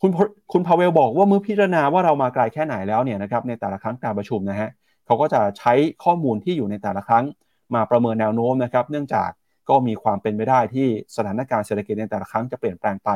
[0.00, 0.10] คุณ
[0.52, 4.70] คุณพาวเวลบอกว่าเมื่อพิจารณาว่าเรามาไกลแค่ไหนแล้วเนี่ยนะครับในแต่ละครั้งการประชุมนะฮะ
[5.06, 5.72] เขาก็จะใช้
[6.04, 7.24] ข้อมูลที่อยู่ในแต่ละครั้ง
[7.74, 9.30] มาประเมินแนวโน้มนะครับ เนื่องจาก
[9.68, 13.10] ก็มีความเป็นไปได้ที่สถานการณ์เศรษฐกิจในแต่ละครั้งจะเปลี่ยนแปลงไป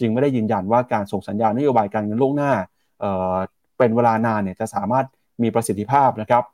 [0.00, 2.52] จึงไม่ได้ยืนยันว่าการส่งสัญญาณนโยบายการเงินล่วงหน้า
[3.00, 5.06] เเป็นเวลานานเนี่ยจะสามารถ
[5.42, 6.44] มีประสิทธิภาพนะครับ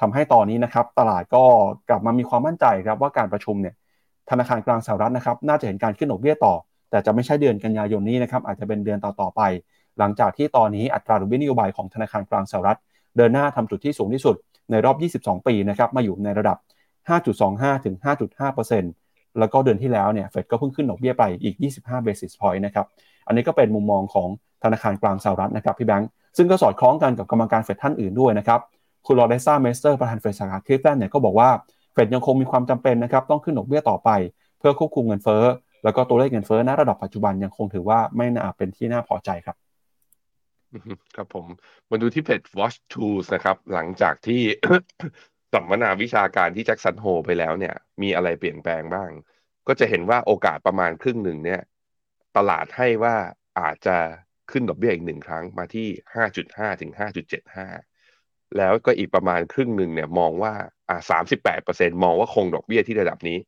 [0.00, 1.44] ทำให้ตอนนี้นะครับตลาดก็
[1.88, 3.74] กลับมามีความมั่นใจครับว่าการประชุมเนี่ย
[4.30, 6.54] ธนาคารกลางสหรัฐนะครับน่าจะเห็นการขึ้นดอกเบี้ยต่อ
[6.90, 9.42] แต่จะไม่ใช่เดือนกันยายนนี้นะครับอาจจะเป็นเดือนต่อๆไป
[9.98, 12.78] หลังจากที่ตอนนี้อัตราดอกเบี้ยนโยบายของธนาคารกลางสหรัฐ
[13.16, 14.36] เดินหน้าทำจุดที่สูงที่สุด
[14.70, 16.56] ในรอบ 22 ปีนะครับมาอยู่ในระดับ
[17.20, 19.01] 5.25ถึง5.5%
[19.38, 22.86] แล้วก็เดือนที่แล้วเนี่ยเฟดก็เพิ่งขึ้นดอกเบี้ยไปอีก 25 basis point นะครับ
[23.26, 24.28] อันนี้ก็เป็นมุมมองของ
[24.62, 28.60] ธนาคารกลางสหรัฐนะครับพี่แบงค์ ซึ่งก็สอดคล้องกันกับกรรมการเฟดท่านอื่นด้วยนะครับ
[29.06, 31.48] คุณลอเรตต้าเมสเตอร์ประธานเฟดสาขาคลิฟแลนด์เนี่ยก็บอกว่า
[31.92, 34.10] เฟดยังคงมีความจำเป็นนะครับต้องขึ้นดอกเบี้ยต่อไป
[34.58, 35.44] เพื่อควบคุมเงินเฟ้อ
[35.84, 39.56] แล้วก็ตัวเลขเงินเฟ้อณระดับปัจจุบันยังคงถือว่าไม่น่าเป็นที่น่าพอใจครับ
[41.16, 41.46] ครับผม
[41.90, 44.40] มาดูที่เพจ Watch Tools นะครับ หลังจากที่
[45.52, 49.10] สัมมนาวิชาการที่แจ็คสันโฮไปแล้วเนี่ย มีอะไรเปลี่ยนแปลงบ้าง
[49.68, 51.60] ก็จะเห็นว่าโอกาสประมาณครึ่งหนึ่งเนี่ย
[52.36, 53.16] ตลาดให้ว่า
[53.60, 53.96] อาจจะ
[54.50, 55.88] ขึ้นดอกเบี้ยอีกหนึ่งครั้งมาที่
[56.30, 56.90] 5.5 ถึง
[57.72, 60.54] 5.75 แล้วก็อีกประมาณครึ่งหนึ่งเนี่ยมองว่า
[60.88, 61.00] อ่า
[61.50, 63.38] 38%มองว่าคงดอกเบี้ยที่ระดับนี้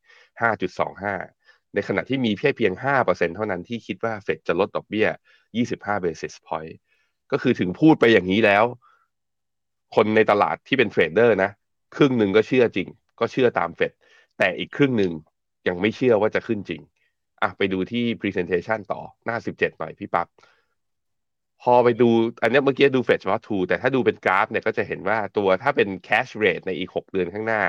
[1.01, 5.07] 5.25 ในขณะที่มีแค่เพียง 5%เท่านั้นที่คิดว่าเฟดจะลดดอกเบี้ย
[5.55, 6.75] 25 basis point
[7.31, 8.63] ก็คือถึงพูดไปอย่างนี้แล้ว
[9.95, 11.51] คนในตลาดที่เป็น trader นะ
[11.95, 12.87] ครึ่งหนึ่งก็เชื่อจริง
[13.19, 13.91] ก็เชื่อตามเฟด
[14.37, 15.11] แต่อีกครึ่งหนึ่ง
[15.67, 16.81] ยังไม่เชื่อว่าจะขึ้นจริง
[17.41, 20.27] อะไปดูที่ Presentation ต่อหน้า 17 หน่อยพี่ปั๊บ
[21.61, 22.09] พอไปดู
[22.41, 27.61] อันนี้เมื่อกี้ดู FedWatch Tool แต่ถ้าดูเป็นกราฟเนี่ยก็จะเห็นว่าตัวถ้าเป็น target rate ในอีก 6 เดือนข้างหน้า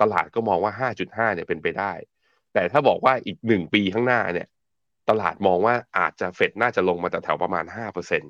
[0.00, 1.92] ตลาดก็มองว่า 5.5 เนี่ยเป็นไปได้
[2.54, 4.48] แต่ถ้าบอกว่าอีก 1 ปีข้างหน้าเนี่ย
[5.08, 7.64] ตลาดมองว่าอาจจะเฟดน่าจะลงมาแต่แถวประมาณ
[8.08, 8.20] 5%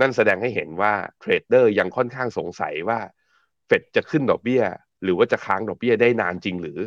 [0.00, 2.98] นั่นแสดงให้เห็นว่าเทรดเดอร์ยังค่อนข้างสงสัยว่า
[3.70, 4.62] เฟดจะขึ้นดอกเบี้ย
[5.02, 6.78] หรือว่าจะค้างดอกเบี้ยได้นานจริงหรือ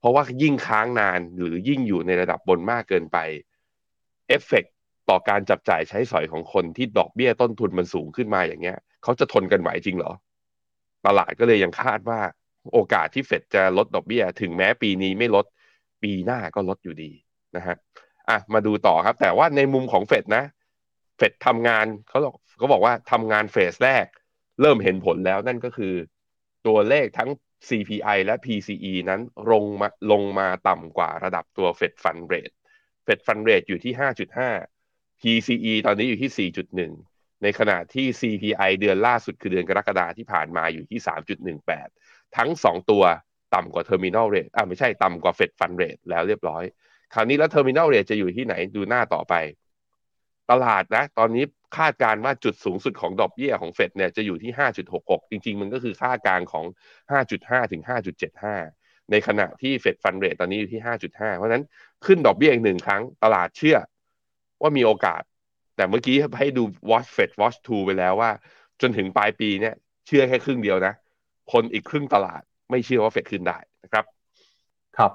[0.00, 3.18] เพราะว่ายิ่งค้างนานหรือยิ่งอยู่ในระดับบนมากเกินไป
[4.28, 4.64] เอฟเฟก
[5.10, 10.12] ต่อการจับจ่ายใช้สอยของคนที่ดอกเบี้ยต้นทุนมันสูงขึ้นมาอย่างเงี้ยเขาจะทนกันไหวจริงเหรอ
[11.06, 12.20] ตลาดก็เลยยังคาดว่า
[12.72, 15.46] โอกาสที่เฟดจะลดดอกเบี้ย ถึงแม้ปีนี้ไม่ลด
[16.02, 17.10] ปีหน้าก็ลดอยู่ดี
[17.56, 17.76] นะฮะ
[18.28, 20.44] อะมาดูต่อครับ แต่ว่าในมุมของเฟดนะ
[21.18, 24.06] เฟดทำงานเขาบอกเขาบอกว่าทำงานเฟสแรก
[24.60, 25.94] เริ่มเห็นผลแล้วนั่นก็คือ
[26.66, 27.30] ตัวเลขทั้ง
[27.68, 29.20] CPI และ PCE นั้น
[29.50, 32.54] ลงมาลงมาต่ำกว่าระดับตัว Fed Fund Rate
[33.06, 33.92] Fed Fund Rate อยู่ที่
[34.58, 36.50] 5.5 PCE ตอนนี้อยู่ที่
[36.96, 41.00] 4.1 ในขณะที่ CPI เดือนล่าสุดคือเดือนกรกฎาที่ผ่านมาอยู่ที่
[41.68, 43.04] 3.18 ทั้ง 2 ตัว
[43.54, 46.64] ต่ำกว่า Terminal Rate อ่าไม่ใช่ต่ำกว่า Fed Fund Rate แล้วเรียบร้อย
[47.14, 49.34] คราวนี้แล้ว Terminal Rate จะอยู่ที่ไหนดูหน้าต่อไป
[50.50, 51.44] ตลาดนะ ตอนนี้
[51.76, 54.52] คาดการว่าจุดสูงสุดของดอกเบี้ยของเฟดเนี่ยจะอยู่ที่
[54.92, 56.64] 5.66 จริง ๆ มันก็คือค่ากลางของ
[57.20, 57.82] 5.5 ถึง
[58.46, 61.64] 5.75 ในขณะที่เฟดฟันเรทตอนนี้อยู่ที่ 5.5 เพราะนั้น
[62.06, 63.76] ขึ้นดอกเบี้ยอีกหนึ่งครั้งตลาดเชื่อ
[64.62, 65.22] ว่ามีโอกาส
[65.76, 68.30] แต่เมื่อกี้ให้ดู watch FedWatch Tool ไปแล้วว่า
[68.80, 69.74] จนถึงปลายปีเนี่ย
[70.06, 70.94] เชื่อแค่ครึ่งเดียวนะ
[71.52, 74.04] คนอีกครึ่งตลาดไม่เชื่อว่าเฟดขึ้นได้นะครับ
[74.96, 75.12] ครับ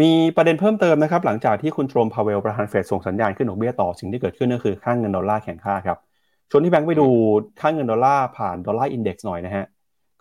[0.00, 5.98] มีประเด็นเพิ่มเติมนะครับ หลังจากที่คุณเจอโรมพาเวลประธานเฟดส่งสัญญาณขึ้นดอกเบี้ยต่อสิ่งที่เกิดขึ้นก็คือค่าเงินดอลลาร์แข็งค่าครับ
[6.50, 7.08] ชวนพี่แบงค์ไปดู
[7.60, 9.66] ค่าเงินดอลลาร์ผ่าน Dollar Index หน่อยนะฮะ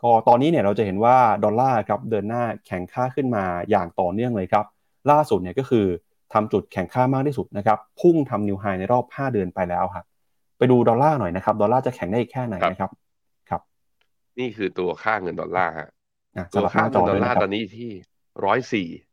[0.02, 4.66] ก็ตอนนี้เนี่ยเราจะเห็นว่าดอลลาร์ครับเดินหน้าแข็งค่าขึ้นมาอย่างต่อเนื่องเลยครับ
[5.12, 5.86] ล่าสุดเนี่ยก็คือ
[6.34, 10.06] ทำจุดแข็งค่ามากที่สุดนะครับพุ่งทำนิวไฮในรอบ 5 เดือนไปแล้วครับ
[10.58, 12.92] ไปดูดอลลาร์หน่อยนะครับดอลลาร์จะแข็งได้อีกแค่ไหนนะครับ
[13.50, 13.62] ครับ
[14.40, 15.88] นี่คือตัวค่าเงินดอลลาร์ฮะ
[16.36, 17.90] อะสตัวลับหค่าน้าจเงิอนดอด้ลวยลานะร์คตรัอบนนี้อยู่ที่
[18.46, 19.13] ร้อยสี่คร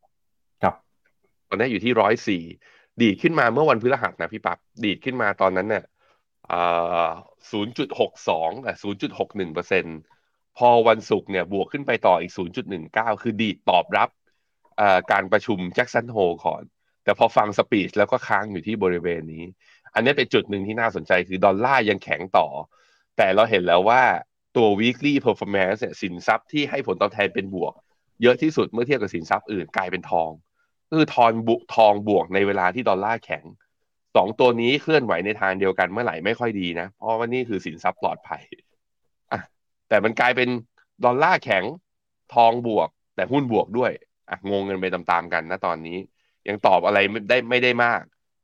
[1.51, 2.43] ตอนนี้อยู่ที่ร้อยสี่
[3.01, 5.83] ดีดขึ้นมาเมื่อวันพฤหัสนะพี่ปับ๊บดีดขึ้นมาตอนนั้นเนี่ย
[7.51, 9.85] ศูนย์จุดหกสองอะศูนย์จุดหกหนึ่งเปอร์เซ็น
[10.57, 14.09] พอวันศุกร์เนี่ยบวกขึ้นไปต่ออีกศูนย์จุดหนึ่งเก้าคือดีดตอบรับ
[15.11, 16.63] การประชุมแจ็คสันโฮก่อน
[17.03, 19.43] แต่พอฟังสปีชแล้วก็ค้างอยู่ที่บริเวณนี้
[19.93, 22.47] อันนี้เป็นจุดหนึ่งที่น่าสนใจคือดอลลาร์ยังแข็งต่อ
[23.17, 24.01] แต่เราเห็นแล้วว่า
[24.55, 27.73] ตัว weekly performance เนี่ยสินทรัพย์ที่ให้ผลตอบแทนเป็นบวก
[28.21, 30.29] เยอะที่สุดเมื่อเทียบกับสินทรัพย์อื่นกลายเป็นทอง
[30.91, 33.43] คือทองบุทองบวกในเวลาที่ดอลลาร์แข็ง
[34.15, 38.43] สองตัวนี้เคลื่อนไหวในทางเดียวกันเมื่อไหร่ไม่ค่อยดีนะ เพราะว่านี่คือสินทรัพย์ปลอดภัย
[39.31, 39.39] อะ
[39.89, 40.49] แต่มันกลายเป็น
[41.05, 41.63] ดอลลาร์แข็ง
[42.35, 43.91] ทองบวก แต่หุ้นบวกด้วย
[44.29, 45.97] อะงงกันไปตามๆกันนะตอนนี้
[46.47, 48.01] ยังตอบอะไรไม่ได้ไม่ได้มาก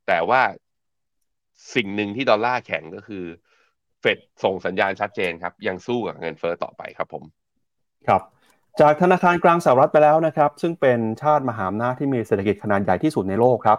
[0.08, 0.42] แต่ว่า
[1.74, 3.24] สิ่งหนึ่งที่ดอลลาร์แข็งก็คือ
[4.00, 7.24] เฟดส่งสัญญาณชัดเจนครับ ยังสู้กับเงินเฟอ้อต่อไปครับผม
[8.08, 8.22] ครับ
[8.82, 13.78] จากธนาคารกลางสหรัฐไปแล้วนะครับ ซึ่งเป็นชาติมหาอำนาจที่มีเศรษฐกิจขนาดใหญ่ที่สุดในโลกครับ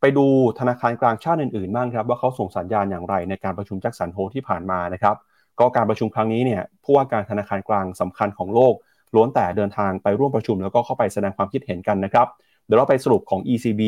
[0.00, 0.26] ไปดู
[0.60, 5.16] ธนาคารกลางชาติอื่นๆบ้างครับ ว่าเขาส่งสัญญาณอย่างไรในการประชุมแจ็คสันโฮที่ผ่านมานะครับ
[5.60, 8.74] ก็การประชุมครั้งนี้เนี่ยผู้ว่าการธนาคารกลางสำคัญของโลก
[9.14, 12.26] ล้วนแต่เดินทางไปร่วมประชุมแล้วก็เข้าไปแสดงความคิดเห็นกันนะครับ
[12.66, 13.82] เดี๋ยวเราไปสรุปของ ECB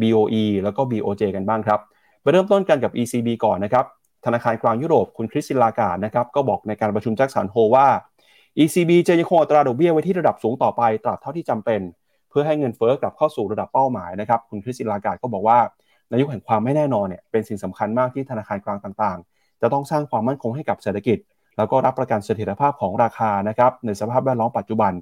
[0.00, 1.80] BOE แล้วก็ BOJ กันบ้างครับ
[2.22, 3.84] ไปเริ่มต้นกันกับ ECB ก่อนนะครับ
[4.24, 7.86] ธนาคารกลางยุโรปคุณคริสติลากาดนะครับก็บอกในการประชุมแจ็คสันโฮว่า
[8.62, 11.80] ECB จะยังคงอัตราดอกเบี้ยไว้ที่ระดับสูงต่อไปตราบเท่าที่จำเป็น
[12.30, 15.58] เพื่อให้เงินเฟ้อกลับเข้าสู่ระดับเป้าหมายนะครับคุณคริสตินลากาดก็บอกว่า
[16.08, 21.18] ในยุคแห่งความไม่แน่นอนเนี่ยเป็นสิ่งสำคัญมากที่ธนาคารกลางต่างๆ จะต้องสร้างความมั่นคงให้กับเศรษฐกิจ
[21.56, 24.92] แล้วก็รับประกันเสถียรภาพของราคานะครับในสภาพแวดล้อมปัจจุบัน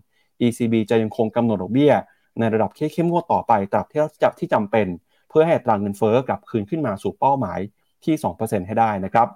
[0.46, 1.92] ECB จะยังคงกำหนดดอกเบี้ย
[2.38, 4.86] ในระดับเข้มงวดต่อไปตราบที่จที่จำเป็น
[5.28, 7.58] เพื่อให้ตราเงินเฟ้อกลับคืนขึ้นมาสู่เป้าหมาย
[8.04, 9.28] ที่ 2%ให้ได้นะครับ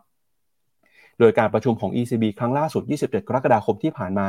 [1.18, 4.29] โดยการประชุมของ ECB ครั้งล่าสุด 27 กรกฎาคมที่ผ่านมา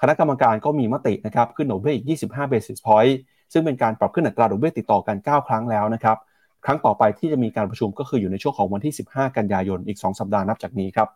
[0.00, 3.14] คณะกรรมการก็มีมตินะครับขึ้นดอกเบี้ยอีก 25 basis point
[3.52, 6.16] ซึ่งเป็นการปรับขึ้นอัตราดอกเบี้ยติดต่อกัน 9 ครั้งแล้วนะครับ
[6.64, 11.08] ครั้งต่อไปที่จะมีการประชุมก็คืออยู่ในช่วงของวันที่ 15 กันยายน อีก 2 สัปดาห์นับจากนี้ครับ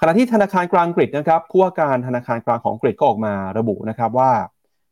[0.00, 4.32] ขณะที่ธนาคารกลางอังกนะครับ ผู้ว่าการธนาคารกลางของอังกก็ออกมาระบุนะครับว่า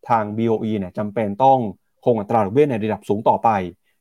[0.08, 1.58] ทาง BOE เนี่ยจำเป็นต้อง
[2.04, 3.48] คงอัตราดอกเบี้ยในระดับสูงต่อไป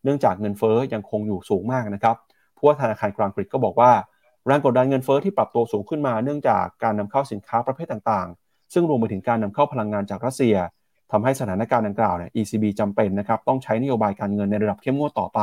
[0.03, 2.15] เนื่องจากเงินเฟ้อยังคงอยู่สูงมากนะครับ
[2.57, 3.91] ผู้ว่าธนาคารกลางอังกก็บอกว่า
[4.47, 10.55] แรงกดดันเงินเฟ้อที่ปรับตัวสูงขึ้นมาเนื่องจากการนำเข้าสินค้าประเภทต่างๆ ซึ่งรวมไปถึงการนำเข้าพลังงานจากรัสเซีย
[11.11, 15.39] ทำให้สถานการณ์ดังกล่าวเนี่ย ECB จำเป็นนะครับต้องใช้นโยบายการเงินในระดับเข้มงวดต่อไป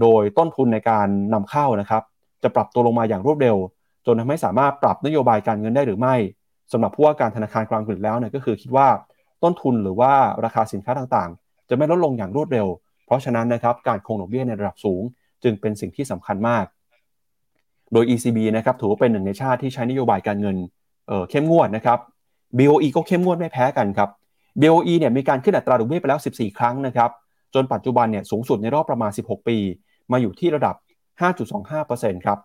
[0.00, 2.02] โดยต้นทุนในการนำเข้านะครับ
[2.42, 3.56] จะปรับตัวลงมาอย่างรวดเร็ว
[4.06, 6.14] จนทำให้สามารถปรับนโยบายการเงินได้หรือไม่
[6.72, 8.88] สำหรับผู้ว่าการธนาคารกลางอังกฤษแล้วเนี่ยก็คือคิดว่า
[9.42, 10.12] ต้นทุนหรือว่า
[10.44, 12.66] ราคาสินค้าต่างๆ จะไม่ลดลงอย่างรวดเร็ว
[13.06, 15.02] เพราะฉะนั้นนะครับการคงดอกเบี้ยในระดับสูง
[15.42, 16.64] จึงเป็นสิ่งที่สำคัญมาก
[17.92, 20.56] โดย ECB นะครับถือว่าเป็นหนึ่งในชาติที่ใช้นโยบายการเงิน
[21.06, 21.98] เเข้มงวดนะครับ
[22.58, 24.08] BOE ก็เข้มงวดไม่แพ้กันครับ
[24.60, 27.10] BOE เนี่ยมีการขึ้นอัตราดอกเบี้ยไปแล้ว 14 ครั้งนะครับ
[27.54, 29.56] จนปัจจุบันเนี่ยสูงสุดในรอบประมาณ 16 ปี
[30.12, 30.74] มาอยู่ที่ระดับ
[31.50, 32.38] 5.25%ครับ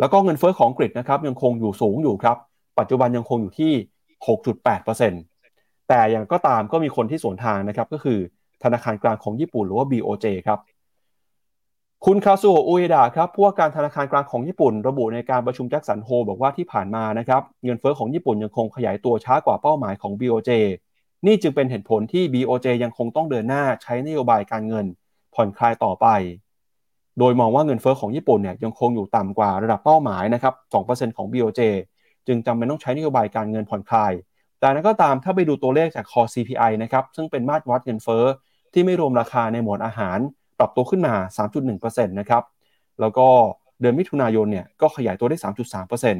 [0.00, 2.36] แล้วก็เงินเฟ้อของอังกนะครับยังคงอยู่สูงอยู่ครับ
[2.78, 3.72] ปัจจุบันยังคงอยู่ที่
[4.26, 8.18] 6.8%แต่อย่างก็ตามก็มีคนที่สวนทางนะครับก็คือ
[8.62, 10.58] ธนาคารกลางของญี่ปุ่นหรือว่า BOJ ครับ
[12.06, 20.50] คุณคาซูโออุเอดะครับผู้ว่าการธนาคารกลางของญี่ปุ่น ระบุในการประชุมแจ็คสันโฮบอกว่าที่ผ่านมานะครับเงินเฟอ้อของญี่ปุ่นยังคงขยายตัวช้ากว่าเป้าหมายของ BOJ
[21.26, 24.86] นี่จึงเป็นเหตุผลที่ BOJ ยังคงต้องเดินหน้าใช้นโยบายการเงิน
[25.34, 26.06] ผ่อนคลายต่อไป
[27.18, 30.54] โดยมองว่าเงินเฟอ้อของญี่ปุ่นเนี่ยยังคงอยู่ต่ำกว่าระดับเป้าหมายนะครับ
[30.86, 31.60] 2%ของ BOJ
[32.26, 34.12] จึงจำเป็นต้องใช้นโยบายการเงินผ่อนคลาย
[34.58, 38.24] แต่นั้นก็ตามถ้าไปดูตัวเลขจากคอ CPI นะครับซึ่งเป็นมาตรวัดเงินเฟอ้อ
[38.72, 40.18] ที่ไม่รวมราคาในหมวดอาหาร
[40.58, 41.14] ปรับตัวขึ้นมา
[41.66, 42.42] 3.1%นะครับ
[43.00, 43.26] แล้วก็
[43.80, 45.38] เดือนมิถุนายนเนี่ยก็ขยายตัวได้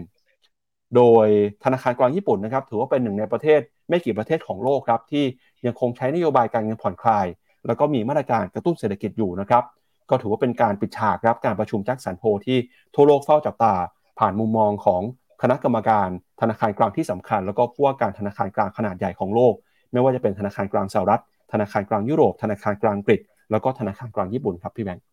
[0.04, 1.26] 3.3%โดย
[1.64, 5.24] ธนาคารกลางญี่ปุ่นนะครับถือว่าเป็นหนึ่งในประเทศไม่กี่ประเทศของโลกครับที่
[5.66, 7.26] ยังคงใช้นโยบายการเงินผ่อนคลาย
[7.66, 9.64] แล้วก็มีมาตรการกระตุ้นเศรษฐกิจอยู่นะครับ
[10.10, 12.58] ก็ถือว่าเป็นการปิดฉากครับการประชุมแจ็คสันโฮที่
[12.94, 13.74] ทั่วโลกเฝ้าจับตา
[14.18, 15.02] ผ่านมุมมองของ
[15.42, 16.08] คณะกรรมการ
[16.40, 19.54] ธนาคารกลางที่สำคัญ แล้วก็ผู้ว่าการธนาคารกลางขนาดใหญ่ของโลก
[19.92, 21.22] ไม่ว่าจะเป็นธนาคารกลางสหรัฐ
[21.52, 25.04] ธนาคารกลางยุโรป ธนาคารกลางอังกฤษ แล้วก็ธนาคารกลางญี่ปุ่นครับพี่แบงค์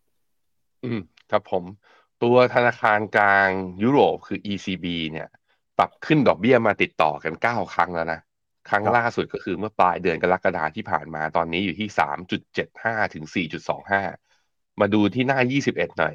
[0.84, 1.64] อืมครับผม
[2.22, 3.48] ตัวธนาคารกลาง
[3.82, 5.28] ยุโรปคือ ECB เนี่ย
[5.78, 8.20] ปรับขึ้นดอกเบี้ยมาติดต่อกัน 9 ครั้งแล้วนะ
[8.68, 11.88] ครั้งล่าสุดก็คือเมื่อปลายเดือนกรกฎาที่ผ่านมาตอนนี้อยู่ที่
[12.52, 13.24] 3.75 ถึง
[14.02, 16.14] 4.25 มาดูที่หน้า 21 หน่อย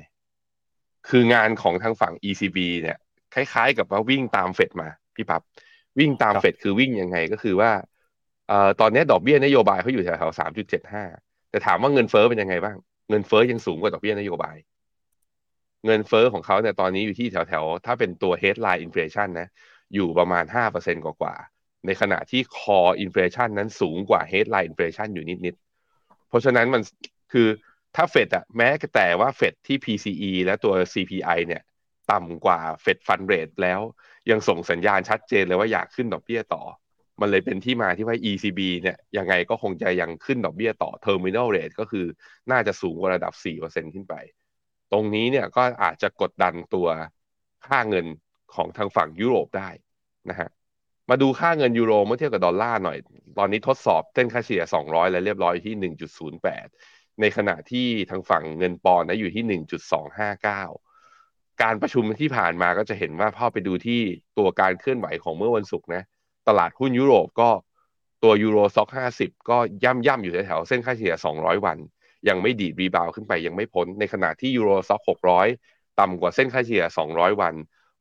[1.10, 2.97] คืองานของทางฝั่ง ECB เนี่ย
[3.34, 5.41] คล้ายๆกับว่าวิ่งตามเฟดมา พี่ปับ๊บ
[5.99, 7.71] วิ่งตามเฟดคือวิ่งยังไงก็คือว่า
[8.47, 12.78] เอ่อตอนนี้ดอกเบี้ยนโยบายเขาอยู่แถวๆ3.75 แต่ถามว่าเงินเฟอ้อเป็นยังไงบ้าง
[13.10, 14.56] เงินเฟอ้อยังสูงกว่าดอกเบี้ยนโยบาย
[15.86, 19.48] เงินเฟอ้อของเขาเนี่ยตอนนี้อยู่ที่แถวๆ ถ้าเป็นตัว headline inflation นะ
[19.94, 26.82] อยู่ประมาณห้าเปอร์เซ็นกว่าๆ ในขณะที่ core inflation นั้นสูงกว่า headline inflation อยู่นิดๆ เพราะฉะนั้นมัน
[27.34, 27.48] คือ
[27.96, 31.64] ถ้าเฟดอะแม้แต่ว่าเฟดที่ PCE และตัว CPI เนี่ย
[32.12, 33.80] ต่ำกว่าเฟดฟันเรทแล้ว
[34.32, 36.64] ยังส่งสัญญาณชัดเจนเลยว่าอยากขึ้นดอกเบี้ยต่อ
[37.21, 42.05] มันเลยเป็นที่มาที่ว่า ECB เนี่ยยังไงก็คงจะยังขึ้นดอกเบี้ยต่อ terminal rate ก็คือ
[42.51, 44.15] น่าจะสูงกว่าระดับ 4%ขึ้นไป
[44.91, 46.88] ตรงนี้เนี่ยก็อาจจะกดดันตัว
[47.67, 48.05] ค่าเงิน
[48.55, 49.69] ของทางฝั่งยุโรปได้
[50.29, 50.49] นะฮะ
[51.10, 52.97] มาดูค่าเงินยูโรเมื่อเทียบกับดอลลาร์หน่อย
[53.39, 55.93] ตอนนี้ทดสอบเส้นค่าเฉลี่ย 200 แล้วเรียบร้อยที่
[56.47, 59.62] 1.08 ในขณะที่ทางฝั่งเงินปอนด์นะอยู่ที่
[60.39, 64.01] 1.259 การประชุมที่ผ่านมาก็จะเห็นว่าพ่อไปดูที่
[64.38, 66.03] ตัวการเคลื่อนไหวของเมื่อวันศุกร์นะ
[66.47, 67.49] ตลาดหุ้นยุโรปก็
[68.23, 71.77] ตัว Euro Stoxx ห้าสิบก็ย่ำย่ำอยู่แถวเส้นค่าเฉลี่ยสองร้อยวัน
[72.27, 75.47] ยังไม่ดีด rebound ขึ้นไปยังไม่พ้น ในขณะที่ Euro Stoxx หกร้อย
[75.99, 77.54] ต่ำกว่าเส้นค่าเฉลี่ยสองร้อยวัน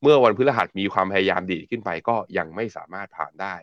[0.03, 3.55] เมื่อวันพฤหัสมีความพยายามดีดขึ้นไปก็ยังไม่สามารถผ่านได้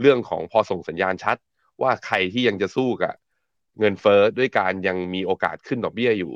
[0.00, 1.36] เรื่องของพอส่งสัญญาณชัด
[1.82, 3.14] ว่าใครที่ยังจะสู้กับ
[3.78, 6.32] เงินเฟ้อด้วยการยังมีโอกาสขึ้นดอกเบี้ยอยู่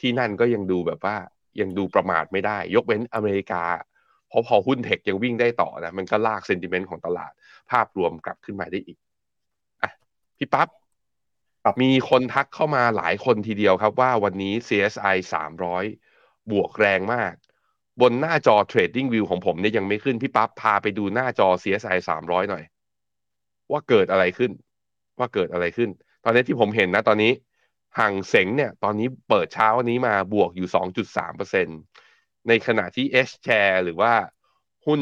[0.00, 1.16] ที่นั่นก็ยังดูแบบว่า
[1.60, 3.64] ยังดูประมาทไม่ได้ ยกเว้นอเมริกา
[4.34, 7.32] ราะพอหุ้นเทคยังวิ่งได้ต่อนะมันก็ลากเซนติเมนต์ของตลาด
[7.70, 8.98] ภาพรวมกลับขึ้นมาได้อีก
[9.82, 9.90] อะ
[10.38, 10.68] พี่ปับ๊บ
[11.82, 15.16] มีคนทักเข้ามาหลายคนทีเดียวครับว่าวันนี้ CSI
[15.82, 17.34] 300 บวกแรงมาก
[18.00, 22.64] บนหน้าจอ Trading View ของผมเนี่ยยังไม่ขึ้น พี่ปั๊บพาไปดูหน้าจอ CSI 300 หน่อย
[23.70, 24.52] ว่าเกิดอะไรขึ้น
[25.18, 25.90] ว่าเกิดอะไรขึ้น
[26.24, 27.32] ตอนนี้ที่ผมเห็นนะตอนนี้
[27.98, 34.12] ห่างเสงเนี่ย ตอนนี้เปิดเช้าวันนี้มาบวกอยู่ 2.3%เในขณะที่ H share หรือว่า
[34.86, 35.00] หุ้น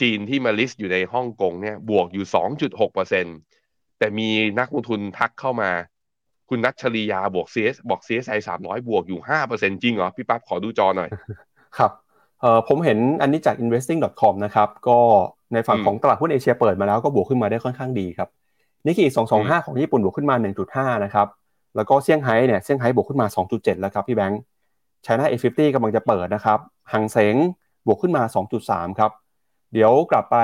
[0.00, 2.26] จีนที่มา list อยู่ในฮ่องกงเนี่ยบวกอยู่
[2.92, 5.70] 2.6%แต่มีนักลงทุนทักเข้ามา
[6.48, 11.10] คุณนัทชลียาบวก CS บอก CSI 300 บวกอยู่ 5%จริงเหรอ พี่ปั๊บขอดูจอหน่อย
[11.78, 11.92] ครับ
[12.40, 14.98] เออผมเห็นอันนี้จาก investing.com นะครับ ก็
[15.52, 18.28] ในฝั่งของตลาดหุ้นเอเชียเปิดมาแล้วก็บวกขึ้นมาได้ค่อนข้างดีครับ
[18.86, 20.36] นิกเกอิ225 ของญี่ปุ่นบวกขึ้นมา
[20.70, 21.28] 1.5 นะครับ
[21.76, 24.40] แล้วก็เซี่ยงไฮ้เนี่ยเซี่ยงไฮ้บวกขึ้นมา 2.7 แล้วครับพี่แบงค์
[25.06, 26.58] China A50 กำลังจะเปิดนะครับ
[26.92, 27.36] หังเสง
[27.86, 28.22] บวกขึ้นมา
[28.60, 29.10] 2.3 ครับ
[29.72, 30.36] เดี๋ยวกลับไป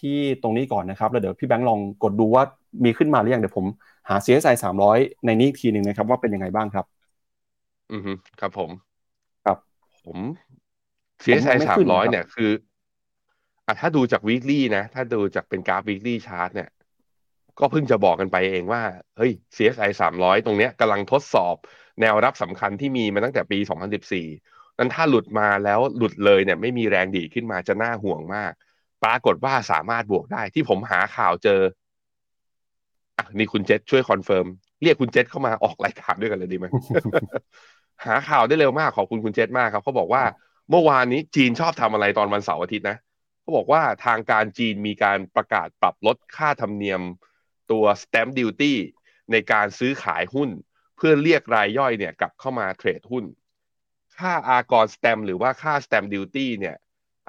[0.00, 2.44] ที่ตรงนี้ก่อนนะครับ แล้วเดี๋ยวพี่แบงค์ลองกดดูว่า
[2.84, 3.66] มีขึ้นมาหรือยังเดี๋ยวผม
[4.08, 4.54] หา CSI
[4.88, 6.86] 300 ในนี้ทีหนึ่งนะครับว่าเป็นยังไงบ้างครับ
[7.92, 8.70] อือฮึครับผม
[9.44, 9.58] ครับ
[10.04, 10.18] ผม
[11.22, 12.50] CSI 300 เนี่ยคือ
[13.66, 16.68] อะถ้าดูจาก weekly นะ ถ้าดูจากเป็นกราฟ weekly chart เนี่ย
[17.60, 18.82] ก็เพิ่งจะบอกกันไปเองว่า
[19.16, 21.56] เฮ้ย CSI 300 ตรงเนี้ยกำลังทดสอบ
[22.00, 23.58] แนวรับสำคัญที่มีมาตั้งแต่ปี
[24.18, 28.52] 2014 นั้นถ้าหลุดมาแล้วหลุดเลยเนี่ยไม่มีแรงดีดขึ้นมาจะน่าห่วงมาก
[29.04, 31.60] ปรากฏว่าสามารถบวกได้ที่ผมหาข่าวเจอ
[33.16, 34.46] อะนี่คุณเจษช่วย confirm
[34.82, 36.66] เรียกคุณเจษเข้ามาออกรายการด้วยกันเลยดีไหม
[38.04, 40.22] หาข่าวได้เร็วมากขอบคุณคุณเจษมากครับเขาบอกว่า
[40.70, 42.96] เมื่อวานนี้จีนชอบทำอะไรตอนวันเสาร์อาทิตย์นะ
[43.40, 47.00] เขาบอกว่าทางการจีนมีการประกาศปรับลดค่าธรรมเนียม
[47.70, 48.74] ตัว stamp duty
[49.32, 50.50] ในการซื้อขายหุ้น
[50.96, 53.24] เพื่อเรียกรายย่อยเนี่ยกลับเข้ามาเทรดหุ้น
[54.18, 56.76] ค่าอากรสแตมหรือว่าค่า stamp duty เนี่ย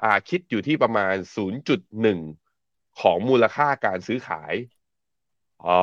[0.02, 2.20] อาคิดอยู่ที่ประมาณ 0.1
[3.00, 4.54] ของมูลค่าการซื้อขาย
[5.66, 5.82] อ๋อ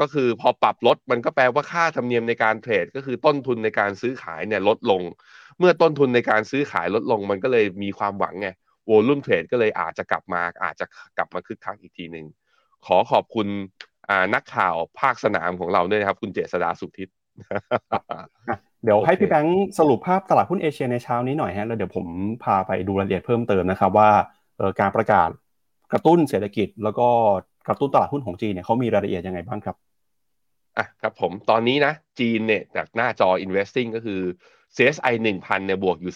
[0.00, 5.02] ก็คือพอปรับลดมันก็แปลว่าค่าธรรมเนียมในการเทรด ก็คือต้นทุนในการซื้อขายเนี่ยลดลง
[5.58, 8.48] เมื่อต้นทุนในการซื้อขายลดลง มันก็เลยมีความหวังไง
[8.86, 12.26] โวลุ่มเทรดก็เลยอาจจะกลับมาอาจจะกลับมาคึกคักอีกทีหนึ่ง
[12.86, 13.46] ขอขอบคุณ
[14.34, 17.08] นักข่าวภาคสนามของเราด้วยนะครับ คุณเจษดาสุขทิศ
[18.84, 22.06] เดี๋ยวให้พี่แบงค์สรุปภาพตลาดหุ้นเอเชียในเช้านี้หน่อยฮะแล้วเดี๋ยวผม
[22.44, 24.10] พาไปดูรายละเอียดเพิ่มเติมนะครับว่า
[24.80, 25.28] การประกาศ
[25.92, 27.08] กระตุ้นเศรษฐกิจ แล้วก็
[27.68, 29.76] กระตุ้นตลาดหุ้นของจีนเนี่ยเขามีรายละเอียดยังไงบ้างครับ
[30.78, 34.20] อะครับผมตอนนี้นะจีนเนี่ยจากหน้าจอ investing ก็คือ
[34.76, 36.14] CSI 1,000เนี่ยบวกอยู่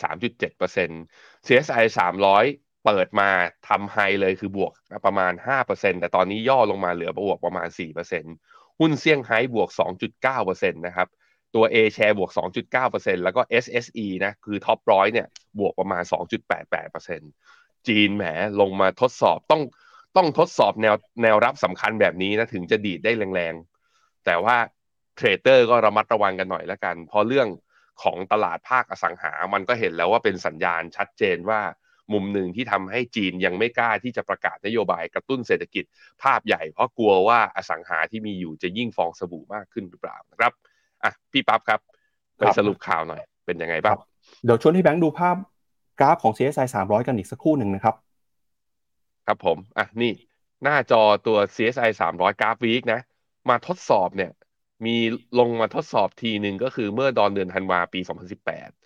[0.82, 3.28] 3.7% CSI 300 เปิดมา
[3.68, 4.72] ทำไฮเลยคือบวก
[5.06, 5.32] ประมาณ
[5.66, 7.68] 5%แต่ตอนนี้ย่อลงมาเหลือบวกประมาณ
[8.24, 9.68] 4%หุ้นเซี่ยงไฮ้บวก
[10.20, 11.08] 2.9%นะครับ
[11.54, 12.30] ตัว A share บวก
[12.76, 15.26] 2.9%แล้วก็ SSE นะคือท็อปร้อยเนี่ย
[15.58, 16.02] บวกประมาณ
[16.74, 18.24] 2.88%จีนแหม
[18.60, 19.62] ลงมาทดสอบต้อง
[20.16, 24.56] ต้องทดสอบแนวแนวรับสำคัญแบบนี้นะถึงจะดีดได้แรงๆ แต่ว่า
[25.16, 27.48] เทรดเดอร์ก็ระมัดระวังกันหน่อยล้วกัน เพราะเรื่อง
[28.02, 31.60] ของตลาดภาคอสังหา มันก็เห็นแล้วว่าเป็นสัญญาณชัดเจนว่า
[32.12, 35.84] มุมหนึ่งที่ทำให้จีนยังไม่กล้าที่จะประกาศนโยบายกระตุ้นเศรษฐกิจ
[36.22, 40.52] ภาพใหญ่ เพราะกลัวว่าอสังหาที่มีอยู่จะยิ่งฟองสบู่มากขึ้นหรือเปล่านะครับ
[41.04, 41.80] อะพี่ปั๊บครับ
[42.38, 43.96] ไปสรุปข่าวหน่อย เป็นยังไงบ้าง
[44.44, 45.36] เดี๋ยวชวนที่แบงค์ดูภาพ
[46.00, 47.94] กราฟของ CSI 300 กันอีกสักครู่หนึ่งนะครับ
[49.26, 50.12] ครับผมอะนี่
[50.62, 53.00] หน้าจอตัว CSI 300 กราฟวีคนะ
[53.50, 54.30] มาทดสอบเนี่ย
[54.86, 54.96] มี
[55.38, 58.81] ลงมาทดสอบทีหนึ่งก็คือเมื่อตอนเดือนธันวาปี 2018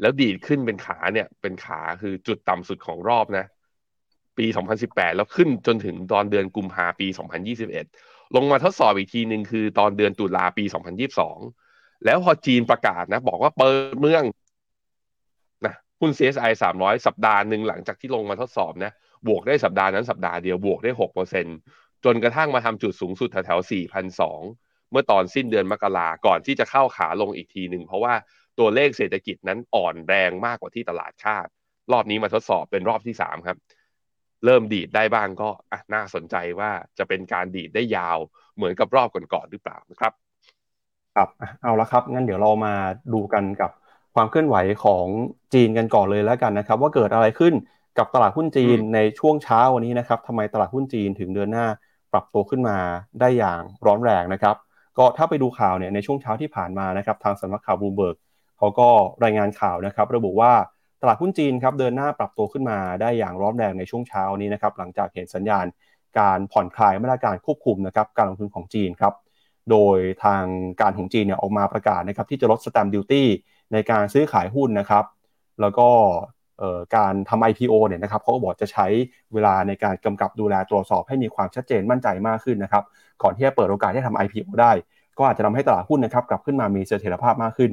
[0.00, 3.46] แล้วดีดขึ้นเป็นขาเนี่ย เป็นขาคือจุดต่ำสุดของรอบนะ
[4.38, 4.46] ปี
[4.82, 7.06] 2018 แล้วขึ้นจนถึงตอนเดือนกุมภาปี
[7.72, 10.64] 2021 ลงมาทดสอบอีกทีหนึ่งคือตอนเดือนตุลาปี
[11.34, 14.24] 2022 แล้วพอจีนประกาศนะ บอกว่าเปิดเมือง
[15.64, 18.92] นะหุ้น CSI 300 สัปดาห์หนึ่งหลังจากที่ลงมาทดสอบนะ
[19.28, 21.46] บวกได้สัปดาห์นั้นสัปดาห์เดียวบวกได้หกเปอร์เซ็น
[22.04, 24.40] จนกระทั่งมาทำจุดสูงสุดแถวๆสี่พันสอง
[24.90, 28.14] เมื่อตอนสิ้นเดือนมกราก่อนที่จะเข้าขาลงอีกทีหนึ่งเพราะว่า
[28.58, 31.46] ตัวเลขเศรษฐกิจนั้นอ่อนแรงมากกว่าที่ตลาดคาด
[31.92, 33.56] รอบนี้มาทดสอบเป็นรอบที่สามครับ
[34.44, 35.48] เริ่มดีดได้บ้างก็
[35.94, 38.18] น่าสนใจว่าจะเป็นการดีดได้ยาว
[38.56, 40.12] เหมือนกับรอบก่อนๆหรือเปล่านะครับ
[41.16, 41.28] ครับ
[41.62, 42.74] เอาละครับงั้นเดี๋ยวเรามา
[43.14, 43.70] ดูกันกับ
[44.14, 45.06] ความเคลื่อนไหวของ
[45.54, 47.54] จีนกันก่อนเลยแล้วกันนะครับ ว่าเกิดอะไรขึ้น
[47.98, 51.66] กับตลาดหุ้นจีนในช่วงเช้าวันนี้นะครับทำไมตลาดหุ้นจีนถึงเดินหน้า
[52.12, 52.78] ปรับตัวขึ้นมา
[53.20, 54.56] ได้อย่างร้อนแรงนะครับ
[54.98, 58.16] ก็ถ้าไปดูข่าวเนี่ยในช่วงเช้าที่ผ่านมานะครับ ทางสำนักข่าวบูมเบิร์ก
[58.58, 58.88] เขาก็
[59.24, 60.52] รายงานข่าวนะครับ ระบุว่า
[61.02, 65.66] ตลาดหุ้นจีนครับเดินหน้าปรับตัวขึ้นมาได้อย่างร้อนแรงในช่วงเช้านี้นะครับหลังจากเห็นสัญญาณ
[66.18, 69.14] การผ่อนคลายมาตรการควบคุมนะครับการลงทุนของจีนครับ
[69.70, 70.44] โดยทาง
[70.80, 73.26] การของจีนเนี่ยออกมาประกาศนะครับที่จะลดสแตมดิวตี้
[73.72, 75.04] ในการซื้อขายหุ้นนะครับ
[75.60, 75.88] แล้วก็
[76.96, 78.86] การทำ IPO เนี่ยนะครับเขาก็บอกจะใช้
[79.32, 82.84] เวลาในการกำกับดูแลตรวจสอบให้มีความชัดเจนมั่นใจมากขึ้นนะครับ
[83.22, 84.72] ก่อนที่จะเปิดโอกาสให้ทำ IPO ได้
[85.18, 87.70] ก็อาจจะทำให้ตลาดหุ้นนะครับกลับขึ้นมามีเสถียรภาพมากขึ้น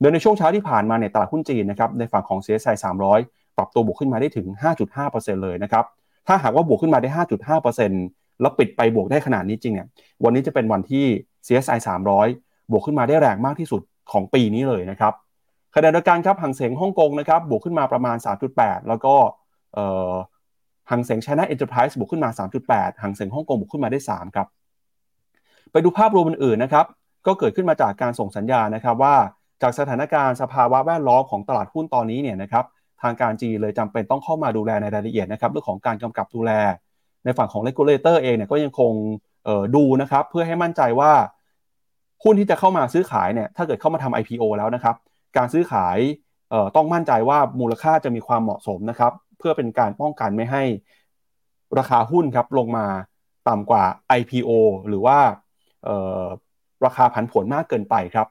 [0.00, 2.76] โดยในช่วงเช้าที่ผ่านมาเนี่ยตลาดหุ้นจีนนะครับในฝั่งของ CSI
[3.16, 4.46] 300 ปรับตัวบวกขึ้นมาได้ถึง
[4.96, 5.84] 5.5%เลยนะครับ
[6.26, 7.08] ถ้าหากว่าบวกขึ้นมาได้
[7.76, 9.88] 5.5%แล้วปิดไปบวกได้ขนาดนี้จริงเนี่ย
[10.24, 11.04] วันนี้จะเป็นวันที่
[11.46, 11.78] CSI
[12.24, 13.82] 300 บวกขึ้นมาได้แรงมากที่สุด
[14.12, 15.12] ของปีนี้เลยนะครับ
[15.74, 18.16] ขณะเดียวกันครับฮั่งเส็งฮ่องกงนะครับบวกขึ้นมาประมาณ
[18.52, 19.14] 3.8 แล้วก็
[20.90, 22.30] ฮั่งเส็ง China Enterprises บวกขึ้นมา
[22.66, 24.46] 3.8ฮั่งเส็งฮ่องกงบวกขึ้นมาได้ 3 ครับ
[25.72, 26.86] ไปดูภาพรวมอื่นๆนะครับ
[27.26, 29.14] ก็เกิดขึ้นมาจากการส่งสัญญาณนะครับว่า
[29.62, 32.64] จากสถานการณ์สภาวะแวดล้อมของตลาดหุ้นตอนนี้เนี่ยนะครับ
[33.02, 36.52] ทางการจีนเลยจำเป็นต้องเข้ามาดูแลในรายละเอียดนะครับเรื่องของการกำกับดูแล
[37.24, 38.92] ในฝั่งของเลกูลเลเตอร์เองเนี่ยก็ยังคง
[39.76, 41.12] ดูนะครับเพื่อให้มั่นใจว่า
[42.24, 44.96] หุ้นที่จะเข้ามาซื้อขายเนี่ยถ้าเกิดเข้ามาทำ IPO แล้วนะครับ
[45.36, 45.98] การซื้อขาย
[46.76, 50.62] ต้องมั่นใจว่ามูลค่าจะมีความเหมาะสมนะครับ เพื่อเป็นการป้องกันไม่ให้
[51.78, 52.86] ราคาหุ้นครับลงมา
[53.48, 53.84] ต่ำกว่า
[54.18, 54.50] IPO
[54.88, 55.18] หรือว่า
[56.84, 58.26] ราคาผันผวนมากเกินไปครับ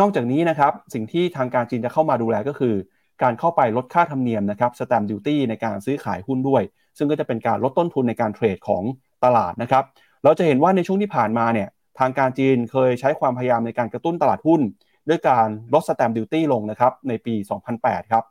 [0.00, 2.74] นอกจากนี้นะครับสิ่งที่ทางการจีนจะเข้ามาดูแลก็คือ
[3.22, 6.62] การเข้าไปลดค่าธรรมเนียมนะครับสแตมดิวตี้ในการซื้อขายหุ้นด้วย
[6.98, 8.82] ซึ่งก็จะเป็นการลดต้นทุนในการเทรดของ
[9.24, 9.84] ตลาดนะครับ
[10.24, 11.68] เราจะเห็นว่าในช่วงที่ผ่านมาเนี่ย
[11.98, 14.60] ทางการจีนเคยใช้ความพยายามในการกระตุ้นตลาดหุ้น
[15.08, 17.34] ด้วยการลดสแตมดิวตี้ลงนะครับในปี
[17.72, 18.24] 2008 ครับ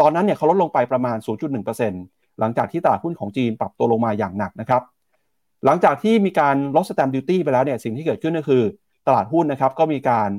[0.00, 1.16] ตอนนั้นเนี่ยเขาลดลงไปประมาณ
[1.78, 4.82] 0.1%หลังจากที่ตลาดหุ้นของจีนปรับตัวลงมาอย่างหนักนะครับ
[5.64, 8.62] หลังจากที่มีการลด stamp duty ไปแล้วเนี่ยสิ่งที่เกิดขึ้นก็คือ
[9.06, 10.30] ตลาดหุ้นนะครับก็มีการ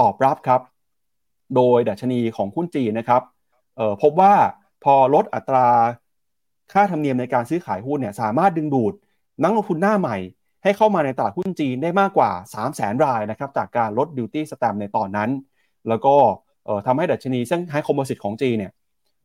[0.00, 0.60] ตอบรับครับ
[1.56, 3.22] โดยดัชนีของหุ้นจีนนะครับ
[3.76, 4.34] เอ่อพบว่า
[4.84, 5.68] พอลดอัตรา
[6.72, 8.94] ค่าธรรมเนียมในการซื้อขายหุ้นเนี่ยสามารถดึงดูด
[9.42, 10.16] นักลงทุนหน้าใหม่
[10.62, 15.30] ให้เข้ามาในตลาดหุ้นจีนได้มากกว่า 3 0 0แสนรายนะครับจากการลด duty stamp ในตอนนั้น
[15.88, 16.14] แล้วก็
[16.86, 18.72] ทำให้ดัชนี Shanghai Composite ของจีนเนี่ย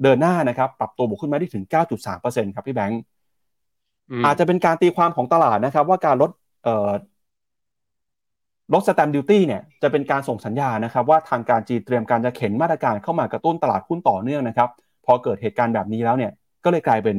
[0.03, 1.65] เดินหน้านะครับปรับตัวบวกขึ้นมาได้ถึง
[2.09, 3.01] 9.3%ครับพี่แบงค์
[4.25, 6.31] อาจจะเป็นการตีความของตลาดนะครับ ว่าการลด
[8.73, 14.69] ลดสแตมดิวตี้เนี่ยจะเป็นการส่งสัญญาณนะครับว่าทางการจีนเตรียมการจะเข็นมาตรการเข้ามากระตุ้นตลาดหุ้นต่อเนื่องนะครับ
[15.05, 16.31] พอเกิดเหตุการณ์แบบนี้แล้วเนี่ย
[16.63, 17.17] ก็เลยกลายเป็น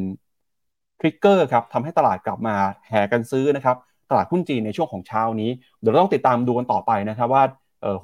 [1.01, 2.57] ทริกเกอร์ครับทำให้ตลาดกลับมา
[2.89, 3.77] แห่กันซื้อนะครับ
[4.11, 7.43] ตลาดหุ้นจีนในช่วงของเช้านี้ เดี๋ยวเราต้องติดตามดูกันต่อไปนะครับว่า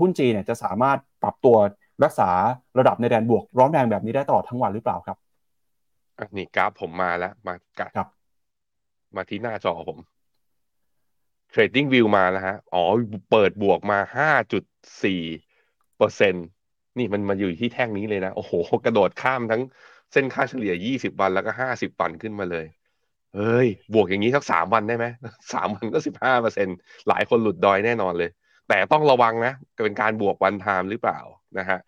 [0.00, 1.56] หุ้นจีนเนี่ยจะสามารถปรับตัว
[2.04, 2.30] รักษา
[2.78, 5.16] ระดับในแดนบวก ร้อนแรงแบบนี้ได้ตลอดทั้งวันหรือเปล่าครับ
[6.18, 8.08] อันนี้กราฟผมมาแล้วมากัดครับ
[9.16, 9.98] มาที่หน้าจอผม
[11.56, 12.82] Trading View มาแล้วฮะ อ๋อ
[13.30, 14.64] เปิดบวกมาห้าจุด
[15.04, 15.22] สี่
[15.98, 16.40] เปอร์เซ็นต
[16.98, 18.52] นี่มันมาอยู่ที่แท่งนี้เลยนะ โอ้โห
[18.84, 19.62] กระโดดข้ามทั้ง
[20.12, 22.66] เส้นค่าเฉลี่ยยี่สิบวันแล้วก็ห้าสิบวันขึ้นมาเลย
[23.34, 25.06] เฮ้ย บวกอย่างนี้สักสามวันได้ไหม
[25.52, 26.68] สามวันก็สิบห้าเปอร์เซ็น
[27.08, 28.30] หลายคนหลุดดอยแน่นอนเลย
[28.68, 29.52] แต่ต้องระวังนะ
[29.84, 31.18] เป็นการบวกวันไทม์หรือเปล่า
[31.58, 31.78] นะฮะ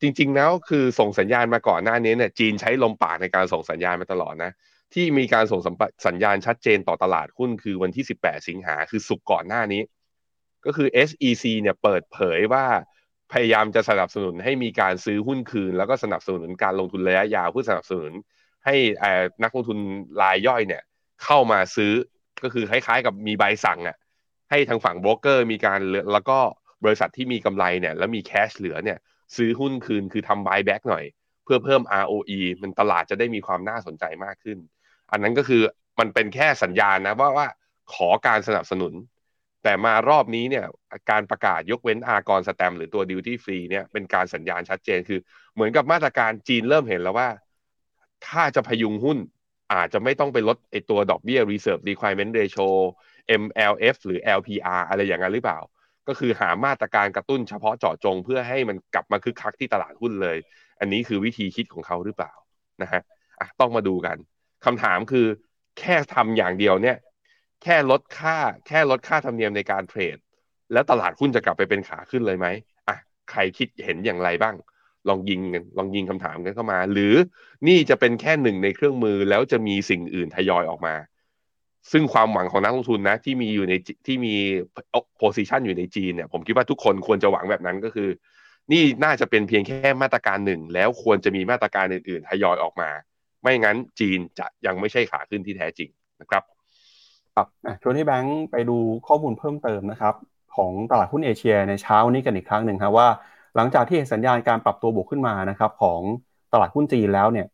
[0.00, 4.50] จริง ๆ แล้วคือส่งสัญญาณมาก่อนหน้านี้เนี่ย จีนใช้ลมปากในการส่งสัญญาณมาตลอดนะ
[4.94, 5.60] ที่มีการส่ง
[6.06, 9.82] สัญญาณชัดเจนต่อตลาดหุ้นคือวันที่ 18 สิงหาคือสุกก่อนหน้านี้
[10.64, 12.66] ก็คือ SEC เนี่ยเปิดเผยว่า
[13.32, 18.12] พยายามจะสนับสนุนให้มีการซื้อหุ้นคืน แล้วก็สนับสนุนการลงทุนระยะยาวเพื่อสนับสนุน
[18.64, 18.76] ให้
[19.42, 19.78] นักลงทุน
[20.22, 20.82] รายย่อยเนี่ย
[21.24, 21.92] เข้ามาซื้อ
[22.42, 23.96] ก็คือคล้ายๆ กับมีใบสั่งอะ
[24.50, 25.80] ให้ทางฝั่งโบรกเกอร์มีการ
[26.12, 26.38] แล้วก็
[26.84, 28.98] บริษัทที่มีกำไรเนี่ยแล้วมี cash เหลือเนี่ย
[29.36, 31.04] ซื้อหุ้นคืนคือทำ buy back หน่อย
[31.44, 34.58] เพื่อเพิ่ม ROE มันตลาดจะได้มีความน่าสนใจมากขึ้น
[35.12, 35.62] อันนั้นก็คือ
[36.00, 37.46] มันเป็นแค่สัญญาณนะว่าว่า
[37.94, 38.92] ขอการสนับสนุน
[39.62, 40.66] แต่มารอบนี้เนี่ย
[41.10, 45.20] การประกาศยกเว้นอากรแสตมป์หรือตัว duty free เนี่ยเป็นการสัญญาณชัดเจนคือ
[45.54, 47.28] เหมือนกับมาตรการจีนเริ่มเห็นแล้วว่า
[48.26, 49.18] ถ้าจะพยุงหุ้น
[49.72, 52.68] อาจจะไม่ต้องไปลดไอตัวดอกเบี้ย reserve requirement ratio
[53.42, 55.58] MLF หรือ LPR อะไรอย่างนั้นหรือเปล่า
[56.08, 60.36] ก็คือหามาตรการกระตุ้นเฉพาะเจาะจงเพื่อให้มันกลับมาคึกคักที่ตลาดหุ้นเลย
[60.80, 62.32] อันนี้คือวิธีคิดของเขาหรือเปล่า
[62.82, 64.16] นะฮะะต้องมาดูกัน
[64.64, 65.26] คำถามคือ
[65.78, 66.96] แค่ทำอย่างเดียวเนี่ย
[67.62, 70.16] แค่ลดค่าแค่ลดค่าธรรมเนียมในการเทรด
[70.72, 72.46] แล้วตลาดหุ้นจะกลับไปเป็นขาขึ้นเลยไหม
[72.88, 72.96] อะ
[73.30, 74.54] ใครคิดเห็นอย่างไรบ้าง
[75.08, 75.40] ลองยิง
[75.78, 77.14] ลองยิงคำถามกันเข้ามา หรือ
[77.68, 80.94] นี่จะเป็นแค่หนึ่งในเครื่องมือแล้วจะมีสิ่งอื่นทยอยออกมา
[81.92, 83.74] ซึ่งความหวังของนักลงทุนนะ ที่มีอยู่ใน
[84.06, 84.34] ที่มี
[85.18, 88.08] โพซิชันอยู่ในจีนเนี่ยผมคิดว่าทุกคนควรจะหวังแบบนั้นก็คือ
[88.72, 92.90] นี่น่าจะเป็นเพียงแค่มาตรการหนึ่งแล้วควรจะมีมาตรการอื่นๆทยอยออกมา
[93.42, 95.90] ไม่งั้นจีนจะยังไม่ใช่ขาขึ้นที่แท้จริง
[96.20, 96.42] นะครับ
[97.34, 97.46] ครับ
[97.82, 100.14] ชวนให้แบงค์ไปดูข้อมูลเพิ่มเติมนะครับ
[100.56, 103.08] ของตลาดหุ้นเอเชียในเช้านี้กันอีกครั้งหนึ่งครับว่า
[103.56, 106.00] หลังจากที่เห็นสัญญาณการปรับตัวบวกขึ้นมานะครับของ
[106.52, 107.46] ตลาดหุ้นจีนแล้วเนี่ย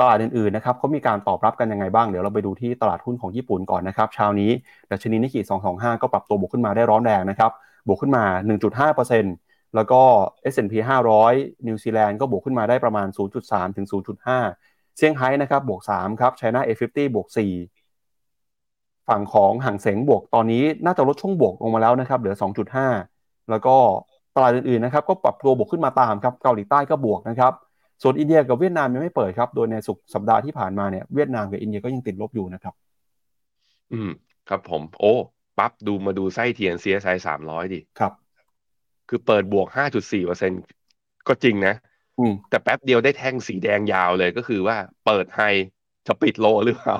[0.00, 4.50] ตลาดอื่นๆนะครับเขามีการตอบรับกันยังไงบ้าง เดี๋ยวเราไปดูที่ตลาดหุ้นของญี่ปุ่นก่อนนะครับเช้านี้
[4.90, 5.40] ดัชนีนิกเกิ
[5.72, 7.50] 225 ก็ปรับตัวบวกขึ้นมาได้ร้อนแรงนะครับ
[7.88, 8.24] บวกขึ้นมา
[8.98, 10.00] 1.5%แล้วก็
[10.52, 10.74] S&P
[11.20, 13.08] 500 นิวซีแลนด์ก็บวกขึ้นมาได้ประมาณ
[13.42, 22.34] 0.3 ถึง 0.5 เซี่ยงไฮ้นะครับบวก3ครับไชน่า A50 บวก4ฝั่งของฮั่งเส็งบวกตอนนี้น่าจะลดช่วงบวกลงมาแล้วนะครับเหลือ
[22.92, 23.76] 2.5 แล้วก็
[24.36, 27.52] ตลาดอื่นๆนะครับก็ปรับตัวบวกขึ้นมาตามครับเกาหลีใต้ก็บวกนะครับ
[28.02, 32.74] ส่วนอินเดียกับเวียดนามยังไม่เปิดครับ โดยในสุดสัปดาห์ที่ผ่านมาเนี่ยเวียดนามกับอินเดียก็ยังติดลบอยู่นะครับ
[33.92, 34.10] อืม
[34.48, 35.14] ครับผม โอ้
[35.58, 38.12] ปั๊บดูมาดูไส้เทียน CSI สามร้อยดิ ครับ
[39.08, 40.52] คือเปิดบวกห้าจุดสี่เปอร์เซ็น
[41.28, 41.74] ก็จริงนะ
[42.50, 45.40] แต่แป๊บเดียวได้แท่งสีแดงยาวเลยก็คือว่าเปิดไฮ
[46.06, 46.96] จะปิดโลหรือเปล่า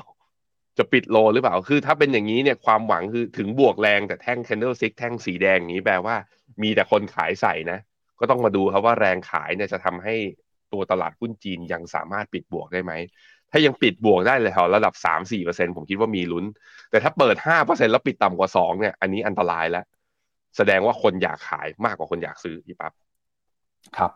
[0.79, 6.17] จะปิดโลหรือเปล่า คือถ้าเป็นอย่างนี้เนี่ยความหวังคือถึงบวกแรงแต่แท่ง candle stick แท่งสีแดงนี้แปลว่า
[6.63, 7.79] มีแต่คนขายใส่นะ
[8.21, 10.15] ก็ต้องมาดูครับว่าแรงขายเนี่ยจะทำให้
[10.73, 12.93] ตัวตลาดหุ้นจีนยังสามารถปิดบวกได้ไหม
[13.51, 16.45] ถ้ายังปิดบวกได้เลยแถวระดับสามสี่เปอร์เซ็นผมคิดว่ามีลุ้น
[16.91, 19.85] แต่ถ้าเปิดห้าเปอร์เซ็นแล้วปิดต่ำกว่าสองเนี่ย อันนี้อันตรายแล้ว
[20.57, 22.93] แสดงว่าคนอยากขายมากกว่าคนอยากซื้ออีปั๊บ
[23.97, 24.11] ครับ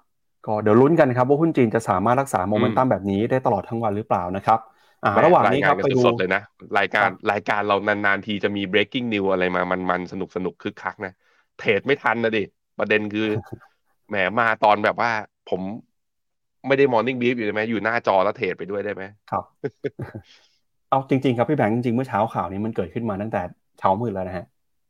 [0.47, 4.59] ก็เดี๋ยวลุ้นกันครับว่าหุ้นจีนจะสามารถรักษาโมเมนตัมแบบนี้ได้ตลอดทั้งวันหรือเปล่านะครับ
[5.05, 6.43] อ่าระหว่างนี้ครับไปดูสดเลยนะ
[6.79, 11.13] รายการรายการเรานานๆทีจะมี breaking news อะไรมามันๆสนุกสนุกคึกคักนะ
[11.59, 12.45] เทรดไม่ทันนะดิ
[12.79, 13.27] ประเด็นคือ
[14.09, 15.11] แหมมาตอนแบบว่า
[15.51, 15.61] ผม
[16.67, 19.45] ไม่ได้ morning brief อยู่ใช่ไหมอยู่หน้าจอแล้วเทรดไปด้วยได้ไหมครับ
[20.91, 23.43] เอาจริง ๆ ครับพี่แบงค์จริงๆเมื่อเช้าข่าวนี้มันเกิดขึ้นมาตั้งแต่
[23.79, 24.45] เช้ามืดแล้วนะฮะ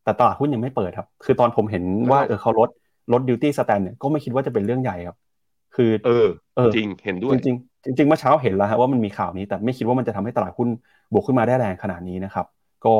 [0.04, 2.68] แต่ตลาดหุ้นยังไม่เปิดครับ คือตอนผมเห็นว่าเออเขาลด
[3.12, 5.16] ลดดิวตี้สแตนเนี่ยก็ไม่คิดว่าจะเป็นเรื่องใหญ่ครับ
[5.78, 6.26] คือเออ
[6.56, 7.56] เออจริงเห็นด้วยจริง
[7.96, 10.68] จริงเมื่อเช้าเห็นแล้วฮะว่ามันมีข่าวนี้แต่ไม่คิดว่ามันจะทำให้ตลาดหุ้น
[11.12, 12.46] บวกขึ้นมาได้แรงขนาดนี้นะครับ
[12.84, 12.94] ก็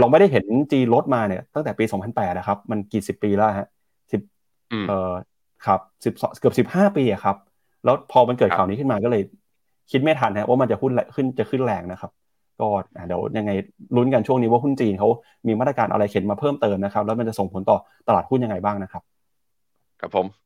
[0.00, 3.68] เราไม่ได้เห็นจีลดมาเนี่ยตั้งแต่ปี 2008 นะครับ มันกี่สิบปีแล้วฮะ
[4.12, 4.20] สิบ
[4.88, 5.12] เอ่อ
[5.66, 7.36] ครับสิบเกือบสิบห้าปีอะครับ
[7.84, 9.22] แล้วพอมันเกิดข่าวนี้ขึ้นมาก็เลย
[9.90, 12.10] คิดไม่ทันนะว่ามันจะขึ้นขึ้นจะขึ้นแรงนะครับ
[12.60, 12.68] ก็
[13.06, 13.50] เดี๋ยวยังไง
[13.96, 15.08] ลุ้นกันช่วงนี้ว่าหุ้นจีนเขา
[15.46, 19.02] มีมาตรการอะไรเข็นมาเพิ่มเติมนะครับ แล้วมันจะส่งผลต่อตลาดหุ้นยังไงบ้างนะครับ
[20.00, 20.45] ครับผมคร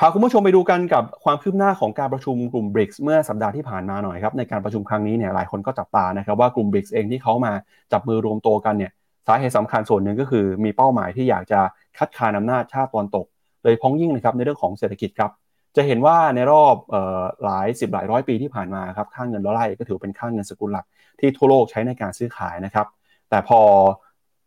[0.00, 7.52] พาคุณผู้ชมไปดูกันกับความคืบหน้าของการประชุมกลุ่ม BRICS เมื่อสัปดาห์ที่ผ่านมาหน่อยครับในการประชุมครั้งนี้เนี่ยหลายคนก็จับตานะครับว่ากลุ่ม BRICS เองที่เขามา
[7.92, 8.92] จับมือรวมตัวกันเนี่ย
[9.26, 11.60] สาเหตุสำคัญส่วนหนึ่งก็คือ มีเป้าหมายที่อยากจะ
[11.98, 13.26] คัดค้านอำนาจชาติตอนตก
[13.64, 15.30] เลยพ้องยิ่งนะครับในเรื่องของเศรษฐกิจครับ
[15.76, 16.74] จะเห็นว่าในรอบ
[17.44, 20.84] หลายสิบหลายร้อยปีที่ผ่านมาครับค่างเงินดอลลาร์ก็ถือเป็นค่างเงินสกุลหลัก
[21.20, 22.86] ที่ทั่วโลกใช้ในการซื้อขายนะครับ
[23.30, 23.60] แต่พอ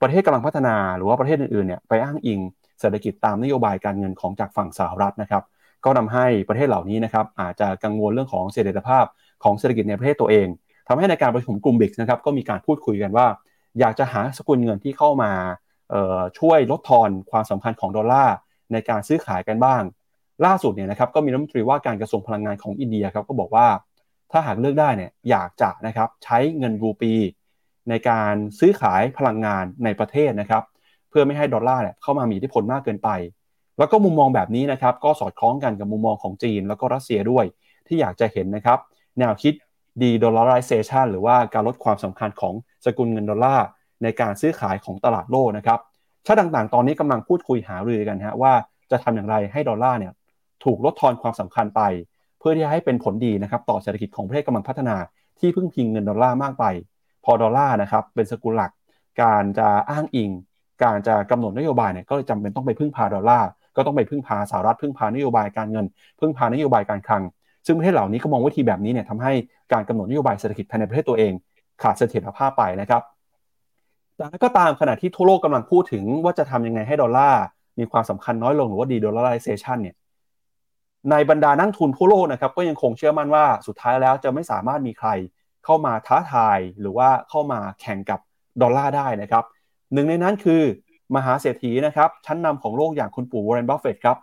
[0.02, 2.40] ประเทศกำลังพัฒนาหรือว่าประเทศอื่นๆเนี่ยไปอ้างอิง
[2.80, 5.44] เศรษฐกิจตามนโยบายการเงินของจากฝั่งสหรัฐนะครับ
[5.86, 9.06] ก็ทาให้ประเทศเหล่านี้นะครับอาจจะกังวลเรื่องของเสถียรภาพ
[9.44, 10.48] ของเศรษฐกิจในประเทศตัวเอง
[10.88, 13.28] ทำให้ในการประชุมกลุ่มบิกนะครับก็มีการพูดคุยกันว่า
[13.80, 15.32] อยากจะหาสกุลเงินที่เข้ามา
[16.40, 18.36] ช่วยลดทอนความสำคัญของดอลลาร์
[18.72, 19.82] ในการซื้อขายกันบ้าง
[20.46, 23.68] ล่าสุดเนี่ยนะครับก็มีรัฐมนตรีว่าการกระทรวงพลังงานของอินเดียครับก็บอกว่า
[24.32, 27.14] ถ้าหากเลือกได้เนี่ยอยากจะนะครับใช้เงินรูปี
[27.90, 30.64] ในการซื้อขายพลังงานในประเทศนะครับ
[31.10, 33.10] เพื่อไม่ให้ดอลลาร์เนี่ยเข้ามามีอิทธิพลมากเกินไป
[33.78, 37.46] แล้วก็มุมมองแบบนี้นะครับก็สอดคล้องกันกับมุมมองของจีน แล้วก็รัสเซียด้วย
[37.88, 38.80] ที่อยากจะเห็นนะครับ
[39.20, 39.54] แนวคิด
[40.02, 42.54] de-dollarization หรือว่าการลดความสำคัญของ
[42.86, 43.66] สกุลเงินดอลลาร์
[44.04, 45.80] ในการซื้อขายของตลาดโลกนะครับ
[46.26, 48.54] ชาติต่างๆ ตอนนี้กำลังพูดคุยหารือกันฮะว่า
[48.92, 50.14] จะทำอย่างไรให้ดอลลาร์เนี่ย
[50.64, 51.82] ถูกลดทอนความสำคัญไป
[52.40, 54.96] เพื่อที่จะให้เป็นผลดีนะครับต่อเศรษฐกิจของประเทศกำลังพัฒนา
[55.40, 56.66] ที่พึ่งพิงเงินดอลลาร์มากไป
[57.24, 58.72] พอดอลลาร์นะครับเป็นสกุลหลัก
[59.22, 60.30] การจะอ้างอิง
[60.84, 65.86] การจะกำหนดนโยบายเนี่ยก็จำเป็นต้องไปพึ่งพาดอลลาร์ก็ต้องไปพึ่งพาสหรัฐพึ่งพานโยบายการเงิน
[66.20, 67.24] พึ่งพานโยบายการคลัง
[67.66, 69.34] ซึ่งประเทศเหล่านี้ก็มองวิธีแบบนี้เนี่ยทำให้
[69.74, 71.34] การกำหนดนโยบายเศรษฐกิจภายในประเทศตัวเอง
[71.82, 73.02] ขาดเสถียรภาพไปนะครับ
[74.18, 77.44] แต่ก็ตามขณะที่ทั่วโลกกำลังพูดถึงว่าจะทำยังไงให้ดอลลาร์
[77.80, 79.96] มีความสำคัญน้อยลงหรือว่า de-dollarization เนี่ย
[81.12, 85.10] ในบรรดานักลงทุนทั่วโลกนะครับก็ยังคงเชื่อมั่นว่าสุดท้ายแล้วจะไม่สามารถมีใคร
[85.66, 88.20] เข้ามาท้าทายหรือว่าเข้ามาแข่งกับ
[88.62, 89.44] ดอลลาร์ได้นะครับ
[89.94, 90.62] หนึ่งในนั้นคือ
[91.16, 94.18] มหาเศรษฐีนะครับชั้นนำของโลกอย่างคุณปู่วอร์เรนบัฟเฟตครับ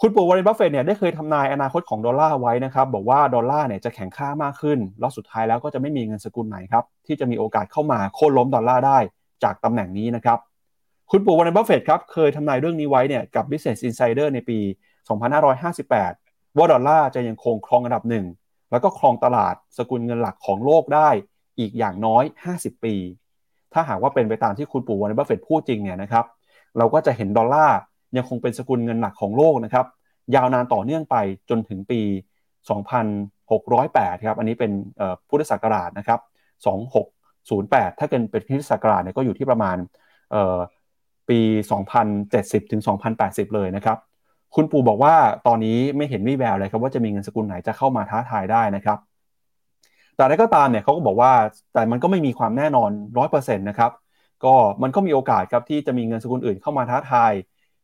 [0.00, 8.98] คุณปู่วอร์เรนบัฟเฟตเนี่ยได้เคยทำนายอนาคตของดอลลาร์ไว้นะครับบอกว่าดอลลาร์เนี่ยจะแข็งค่ามากขึ้น แล้วสุดท้ายแล้วก็จะไม่มีเงินสกุลไหนครับที่จะมีโอกาสเข้ามาโค่นล้มดอลลาร์ได้
[9.44, 10.38] จากตำแหน่งนี้นะครับ
[11.10, 14.58] คุณปู่วอร์เรนบัฟเฟตครับเคยทำนายเรื่องนี้ไว้เนี่ยกับ Business Insider ในปี
[15.38, 18.26] 2558 ว่าดอลลาร์จะยังคงครองอันดับหนึ่ง
[18.70, 21.08] แล้วก็ครองตลาดสกุลเงินหลักของโลกได้
[21.58, 22.24] อีกอย่างน้อย
[22.54, 22.94] 50 ปี
[23.74, 26.24] ถ้าหากว่าเป็นไปตามที่คุณปู่วอร์เรนบัฟเฟตพูดจริงเนี่ยนะครับ
[26.78, 27.78] เราก็จะเห็นดอลลาร์
[28.16, 29.86] ยังคงเป็นสกุลเงินหลักของโลกนะครับ
[30.34, 31.16] ยาวนานต่อเนื่องไป
[31.50, 32.00] จนถึงปี
[33.52, 34.72] 2608 ครับ อันนี้เป็น
[35.28, 36.20] พุทธศักราชนะครับ
[37.04, 39.76] 2608 ถ้าเกิดเป็นพุทธศักราชเนี่ยก็อยู่ที่ประมาณ
[41.28, 41.38] ปี
[42.06, 42.82] 2070 ถึง
[43.18, 43.98] 2080 เลยนะครับ
[44.54, 45.14] คุณปู่บอกว่า
[45.46, 48.98] ตอนนี้ไม่เห็นวิแววเลยครับว่าจะมีเงินสกุลไหนจะเข้ามาท้าทายได้นะครับ
[50.14, 51.32] แต่อะไรก็ตามเนี่ยเขาก็บอกว่า
[51.72, 53.90] แต่มันก็ไม่มีความแน่นอนร้อยเปอร์เซ็นต์นะครับ
[54.44, 57.32] ก็มันก็มีโอกาสครับที่จะมีเงินสกุลอื่นเข้ามาท้าทาย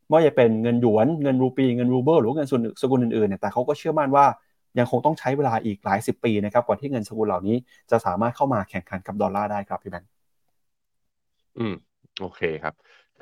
[0.07, 2.49] ไม่ว่าจะเป็นเงินหยวนเงินรูปีเงินรูเบิลหรือเงิน
[2.81, 4.25] สกุลอื่นๆเนี่ยแต่เขาก็เชื่อมั่นว่า
[4.79, 7.55] ยังคงต้องใช้เวลาอีกหลายสิบปีนะครับกว่าที่เงินสกุลเหล่านี้
[7.91, 10.09] จะสามารถเข้ามาแข่งขันกับดอลลาร์ได้ครับพี่แบงค์
[11.57, 11.73] อืม
[12.19, 12.73] โอเคครับ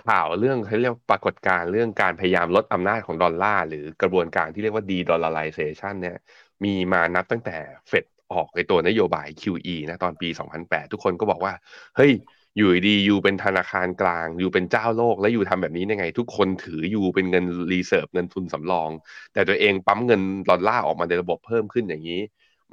[0.05, 6.17] ข่าวเรื่องเขาเรียกปรากฏการณ์เรื่องการพยายามลดอำนาจของดอลลาร์หรือกระบวนการที่เรียกว่า de-dollarization เนี่ย
[6.63, 11.53] มีมานับตั้งแต่เฟด ออกไอตัวนโยบาย QE นะตอนปี 2008 ทุกคนก็บอกว่า
[11.95, 12.11] เฮ้ย
[12.57, 18.89] อยู่ดี you เป็นธนาคารกลาง you เป็นเจ้าโลกแล้ว you ทำแบบนี้ยังไง ทุกคนถืออยู่เป็นเงิน reserve เงินทุนสำรอง
[19.33, 22.21] แต่ตัวเองปั๊มเงินดอลลาร์ออกมาในระบบเพิ่มขึ้นอย่างนี้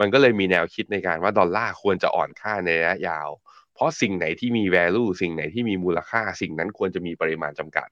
[0.00, 3.28] มันก็เลยมีแนวคิดในการว่าดอลลาร์ควรจะอ่อนค่าในระยะยาว
[3.74, 7.88] เพราะสิ่งไหนที่มี value สิ่งไหนที่มีมูลค่า สิ่งนั้นควรจะมีปริมาณจำกัด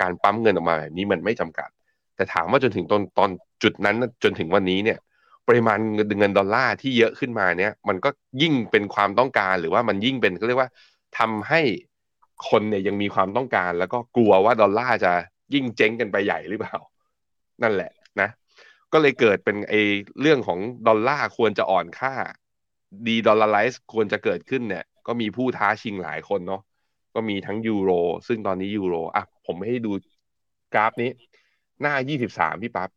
[0.00, 1.68] การปั๊มเงินออกมาแบบนี้มันไม่จำกัด
[2.16, 3.30] แต่ถามว่าจนถึงตอนตอน
[3.62, 4.98] จุดนั้นจนถึงวันนี้เนี่ย
[5.48, 5.78] ปริมาณ
[6.18, 8.10] เงินดอลลาร์ที่เยอะขึ้นมาเนี้ยมันก็
[8.42, 10.70] ยิ่งเป็นความต้องการหรือว่ามันยิ่งเป็นเขาเรียกว่า
[11.18, 11.60] ทำให้
[12.48, 15.12] คนเนี่ยยังมีความต้องการ แล้วก็กลัวว่าดอลลาร์จะ
[15.54, 16.76] ยิ่งเจ๊งกันไปใหญ่หรือเปล่า
[17.62, 18.28] นั่นแหละนะ
[18.92, 19.74] ก็เลยเกิดเป็นไอ
[20.20, 22.12] เรื่องของดอลลาร์ควรจะอ่อนค่า
[23.06, 26.62] ดีดอลลาร์ไลซ์ควรจะเกิดขึ้นเนี่ย ก็มีผู้ท้าชิงหลายคนเนาะ
[27.14, 27.90] ก็มีทั้งยูโร
[28.28, 29.92] ซึ่งตอนนี้ยูโรอะผมมีให้ดู
[30.74, 31.10] กราฟนี้
[31.80, 32.90] หน้ายี่สิบสามพี่ปั๊บ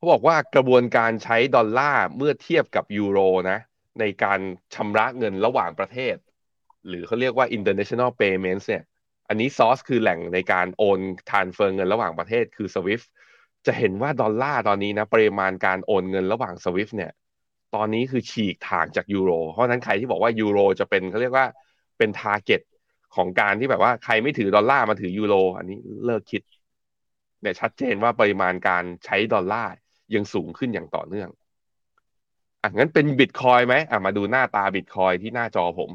[0.00, 3.18] เขาบอกว่ากระบวนการใช้ดอลลาร์เมื่อเทียบกับยูโร
[3.50, 3.58] นะ
[4.00, 4.40] ในการ
[4.74, 6.16] ชำระเงินระหว่างประเทศ
[6.88, 8.84] หรือเขาเรียกว่า international payments เนี่ย
[9.28, 13.06] อันนี้ซอสคือแหล่งในการโอน transfer เงินระหว่างประเทศคือ SWIFT
[13.66, 17.12] จะเห็นว่าดอลลาร์ตอนนี้นะปริมาณการโอนเงินระหว่าง SWIFT เนี่ย
[17.74, 21.46] ตอนนี้คือฉีกห่างจากยูโร เพราะนั้นใครที่บอกว่ายูโรจะเป็นเขาเรียกว่า
[21.98, 22.60] เป็น target
[23.16, 26.42] ของการที่แบบว่าใครไม่ถือดอลลาร์มาถือยูโรอันนี้เลิกคิด
[27.42, 29.72] เนี่ยชัดเจนว่าปริมาณการใช้ดอลลาร์
[30.14, 31.28] ยังสูงขึ้นอย่างต่อเนื่อง
[32.62, 35.90] อะงั้นเป็นบิตคอยน์ไหมอะมาดูหน้าตาบิตคอยน์ที่หน้าจอผม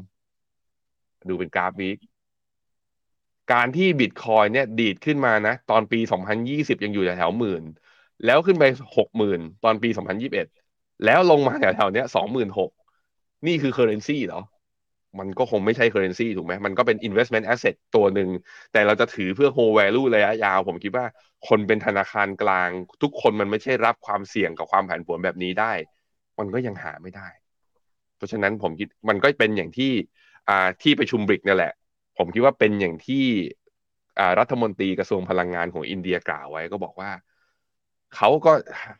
[1.28, 1.98] ดูเป็นกราฟ week
[3.52, 7.62] การที่บิตคอยน์เนี่ยดีดขึ้นมานะ ตอนปี 2020 ยังอยู่แถวหมื่น
[8.24, 8.64] แล้วขึ้นไป
[8.96, 10.46] หกหมื่นตอนปี 2021
[11.04, 12.70] แล้วลงมาแถวๆเนี้ยสองหมื่นหก
[13.46, 14.40] นี่คือเคอร์เรนซีเหรอ
[15.20, 18.28] มันก็คงไม่ใช่เคอร์เรนซีถูกไหมมันก็เป็น investment asset ตัวหนึ่ง
[18.72, 21.06] แต่เราจะถือเพื่อ hold value ระยะยาว ผมคิดว่า
[21.48, 22.70] คนเป็นธนาคารกลาง
[23.02, 25.72] ทุกคนมันไม่ใช่รับความเสี่ยงกับความผันผวนแบบนี้ได้
[26.38, 27.28] มันก็ยังหาไม่ได้
[28.16, 29.92] เพราะฉะนั้นผมคิดมันก็เป็นอย่างที่
[30.48, 31.72] อ่าที่ประชุมบริกนั่นแหละ
[32.18, 33.24] ผมคิดว่าเป็นอย่างที่
[34.18, 37.10] อ่ารัฐมนตรีกระทรวงพลังงานของอินเดียกล่าวไว้ก็บอกว่า
[38.14, 38.52] เขาก็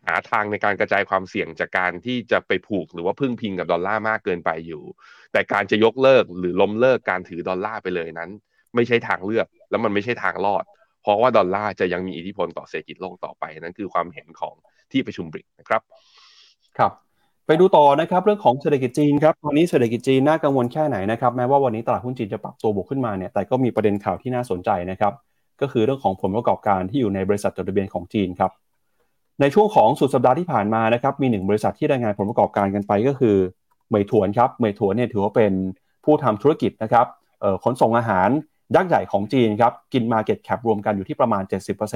[0.06, 4.82] หาทางในการกระจายความเสี่ยงจากการที่จะไปผูกหรือว่าพึ่งพิงกับดอลลาร์มากเกินไปอยู่
[5.32, 8.30] แต่การจะยกเลิกหรือล้มเลิกการถือดอลลาร์ไปเลยนั้น
[8.74, 10.64] ไม่ใช่ทางเลือก แล้วมันไม่ใช่ทางรอด
[11.02, 14.54] เพราะว่าดอลลาร์จะยังมีอิทธิพลต่อเศรษฐกิจโลกต่อไปนั่นคือความเห็นของ
[14.92, 15.82] ที่ประชุมบริกนะครับ
[16.78, 16.92] ครับ
[17.46, 25.12] ไปดูต่อนะครับเรื่องของเศรษฐกิจจีนครับตอนนี้เศรษฐกิจจีนน่ากังวลแค่ไหนนะครับแม้ว่าวันนี้ตลาดหุ้นจีนจะปรับตัวบวกขึ้นมาเนี่ยแต่ก็มีประเด็นข่าวที่น่าสนใจนะครับ
[25.60, 28.50] ก็คือเรื่องของผลประกอบการที่อยู่ในบริษัทจดทะเบียนของจีนครับ
[29.40, 33.36] ในช่วงของสุดสัปดาห์ที่ผ่านมานะครับมีหนึ่งบริษัทที่รายงานผลประกอบการกันไปก็คือ
[33.88, 35.52] เหมยถวนครับเหมยถวนเนี่ยถือว่าเป็น
[36.04, 37.06] ผู้ทำธุรกิจนะครับ
[37.64, 38.28] ขนส่งอาหาร
[38.74, 41.42] ยักษ์ใหญ่ของจีนครับกิน Market Cap รวมกันอยู่ที่ประมาณ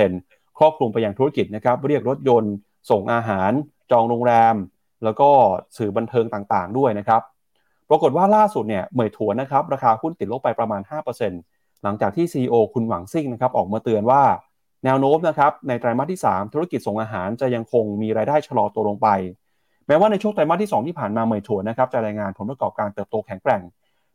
[0.03, 2.55] 70%ครอบคลุมไปยังธุรกิจนะครับเรียกรถยนต์
[2.91, 3.51] ส่งอาหาร
[3.91, 4.55] จองโรงแรม
[5.05, 5.29] แล้วก็
[5.77, 7.23] สื่อบันเทิงต่างๆ ด้วยนะครับ
[7.91, 10.81] ปรากฏว่าล่าสุดเนี่ยเหมยถวนนะครับราคาหุ้นติดลบไปประมาณ
[11.29, 14.23] 5%หลังจากที่ CEO คุณหวังซิ่งนะครับออกมาเตือนว่า
[14.85, 19.09] แนวโน้มนะครับในไตรมาสที่ 3 ธุรกิจส่งอาหารจะยังคงมีรายได้ชะลอตัวลงไป
[19.87, 23.63] แม้ว่าในช่วงไตรมาสที่ 2 ที่ผ่านมาเหมยถวนนะครับจะรายงานผลประกอบการเติบโตแข็งแกร่ง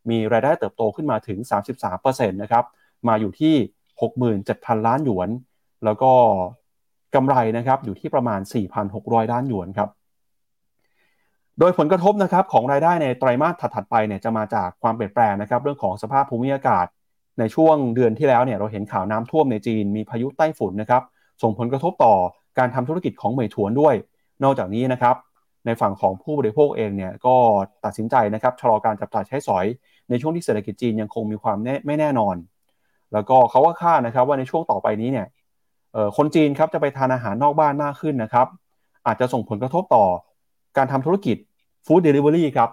[0.09, 1.39] มีรายได้เติบโตขึ้นมาถึง
[1.89, 2.63] 33%นะครับ
[3.07, 3.55] มาอยู่ที่
[4.21, 5.29] 67,000 ล้านหยวน
[5.85, 6.11] แล้วก็
[7.15, 8.39] กำไรนะครับอยู่ที่ประมาณ
[8.85, 9.89] 4,600 ล้านหยวนครับ
[11.59, 16.85] โดยผลกระทบนะครับของรายได้ในไตรมาสถัดๆไปเนี่ยจะมาจากความเปลี่ยนแปลงนะครับเรื่องของสภาพภูมิอากาศ
[17.39, 21.03] ในช่วงเดือนที่แล้วเนี่ยเราเห็นข่าวน้ำท่วมในจีนมีพายุไต้ฝุ่นนะครับ
[21.41, 22.13] ส่งผลกระทบต่อ
[22.59, 23.95] การทำธุรกิจของเหมยถวนด้วย
[24.43, 25.15] นอกจากนี้นะครับ
[25.65, 27.35] ในฝั่งของผู้บริโภคเองเนี่ยก็
[27.85, 29.65] ตัดสินใจนะครับชะลอการจับจ่ายใช้สอย
[30.09, 32.35] ในช่วงที่เศรษฐกิจจีนยังคงมีความไม่แน่นอน
[33.13, 35.27] แล้วก็เขาก็คาดนะครับว่าในช่วงต่อไปนี้เนี่ย
[36.17, 38.47] คนจีนครับจะไปทานอาหารนอกบ้านมากขึ้นนะครับ
[39.07, 40.05] อาจจะส่งผลกระทบต่อ
[40.77, 41.37] การทำธุรกิจ
[41.85, 42.69] ฟู้ดเดลิเวอรี่ครับ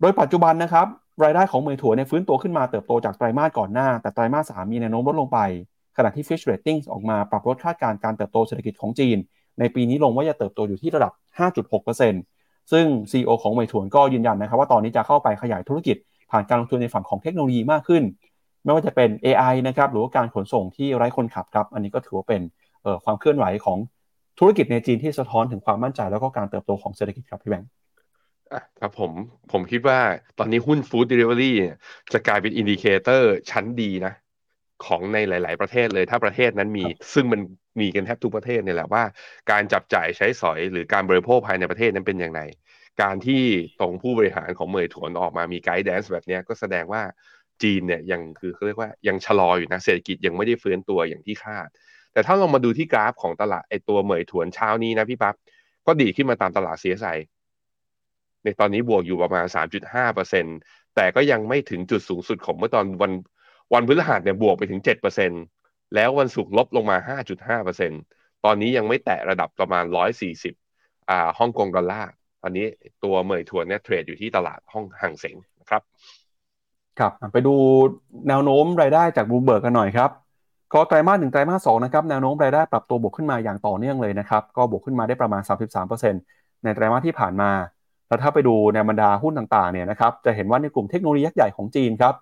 [0.00, 0.86] โดยปัจจุบันนะครับ
[1.24, 5.38] รายได้ของเมยถัวเนี่ยฟื้นตัวขึ้นมาเติบโตจากไตรมาสก่อนหน้า แต่ไตรมาสสามมีแนวโน้มลดลงไป
[5.96, 9.16] ขณะที่ Fitch Ratings ออกมาปรับลดคาดการณ์การเติบโตเศรษฐกิจของจีน
[9.58, 11.12] ในปีนี้ลงว่าจะเติบโตอยู่ที่ระดับ
[11.90, 15.96] 5.6%ซึ่ง CEO ของเมยถวนก็ยืนยันนะครับว่าตอนนี้จะเข้าไปขยายธุรกิจ
[16.30, 18.02] ผ่านการลงทุนในฝั่งของเทคโนโลยีมากขึ้น
[18.64, 22.40] ไม่ว่าจะเป็น AI นะครับหรือว่าการขนส่งที่ไร้คนขับครับอันนี้ก็ถือว่าเป็น
[23.04, 23.78] ความเคลื่อนไหวของ
[24.38, 27.68] ธุรกิจในจีนที่สะท้อนถึงความมั่นใจแล้วก็การเติบโตของเศรษฐกิจครับพี่แบงค์
[28.80, 29.12] ครับผม
[29.52, 30.00] ผมคิดว่า
[30.38, 31.56] ตอนนี้หุ้น food delivery
[32.12, 34.14] จะกลายเป็น indicator ชั้นดีนะ
[34.84, 36.84] ของในหลาย ๆ ประเทศเลยถ้าประเทศนั้นมี
[37.14, 37.40] ซึ่งมัน
[37.80, 39.04] มีกันแทบทุกประเทศเนี่ยแหละว่า
[39.50, 42.40] การจับจ่ายใช้สอยหรือการบริโภคภายในประเทศนั้นเป็นอย่างไร
[43.02, 43.42] การที่
[43.80, 47.02] ตรงผู้บริหารของเหม่ยถวนออกมามี guidance แบบนี้ก็แสดงว่า
[47.62, 51.68] จีนเนี่ยยังคือเขาเรียกว่ายังชะลออยู่นะเศรษฐกิจยังไม่ได้ฟื้นตัวอย่างที่คาด
[52.12, 55.34] แต่ถ้าเรามาดูที่กราฟของตลาดไอตัวเหม่ยถวนเช้านี้นะพี่ปั๊บ
[55.86, 56.94] ก็ดีขึ้นมาตามตลาดเสีย
[58.48, 59.46] ในตอนนี้บวกอยู่ประมาณ
[60.20, 63.12] 3.5%แต่ก็ยังไม่ถึงจุดสูงสุดของเมื่อตอนวัน
[63.74, 64.80] วันพฤหัสเนี่ยบวกไปถึง
[65.36, 66.96] 7%แล้ววันศุกร์ลบลงมา
[67.66, 69.84] 5.5%ตอนนี้ยังไม่แตะระดับประมาณ
[70.46, 72.10] 140อ่าฮ่องกงดอลลาร์
[72.42, 72.66] ตอนนี้
[73.04, 75.82] ตัวเหมยถวนเนี่ยเทรดอยู่ที่ตลาดห้องห่างเสงนะครับ
[76.98, 77.54] ครับ ไปดู
[78.28, 80.10] แนวโน้มรายได้จากบูมเบิร์กกันหน่อยครับ
[80.72, 85.42] ก็ไตรมาสหนึ่งไตรมาสสองนะครับแนวโน้มรายได้ปรับตัวบวกขึ้นมาอย่างต่อเนื่องเลยนะครับ ก็บวกขึ้นมาได้ประมาณ
[86.02, 87.50] 33%ในไตรมาสที่ผ่านมา
[88.08, 92.14] แล้วถ้าไปดูในบรรดาหุ้นต่างๆเนี่ยนะครับจะเห็นว่าในกลุ่มเทคโนโลยียักษ์ใหญ่ของจีนครับ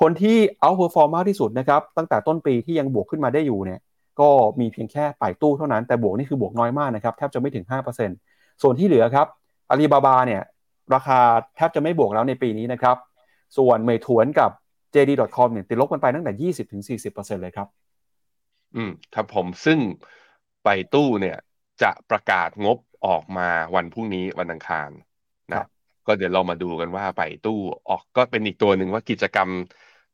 [0.00, 3.80] คนที่ outperform มากที่สุดนะครับตั้งแต่ต้นปีที่ยังบวกขึ้นมาได้อยู่เนี่ย
[4.20, 4.28] ก็
[4.60, 7.64] มีเพียงแค่ไป่ตู้เท่านั้นแต่บวกนี่คือบวกน้อยมากนะครับแทบจะไม่ถึง
[8.12, 9.26] 5%ส่วนที่เหลือครับ
[9.70, 10.42] อาลีบาบาเนี่ย
[10.94, 11.18] ราคา
[11.56, 12.96] แทบจะไม่บวกแล้วในปีนี้นะครับ
[13.56, 14.50] ส่วนเหม่ยถวนกับ
[14.94, 16.52] JD.com เนี่ยติดลบกันไปตั้งแต่
[17.02, 17.68] 20-40%เลยครับ
[18.76, 19.78] อืมครับผมซึ่ง
[20.64, 21.36] ไป่ตู้เนี่ย
[21.82, 24.90] จะประกาศงบออกมาวันพรุ่งนี้วันอังคาร
[25.52, 25.64] นะ
[26.06, 29.48] ก็เดี๋ยวเรามาดูกันว่าไป่ตู้ออกก็เป็นอีกตัวหนึ่งว่ากิจกรรม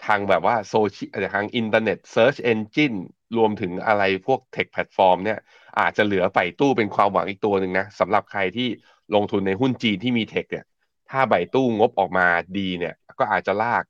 [0.06, 2.94] ทางแบบว่าโซเชียลทางอินเทอร์เน็ต search engine
[3.36, 5.38] รวมถึงอะไรพวก tech platform เนี่ย
[5.80, 8.68] อาจจะเหลือไป่ตู้เป็นความหวังอีกตัวหนึ่งนะสำหรับใครที่
[9.14, 10.64] ลงทุนในหุ้นจีนที่มี tech เนี่ย
[11.10, 12.26] ถ้าไป่ตู้งบออกมา
[12.58, 13.84] ดีเนี่ยก็อาจจะลาก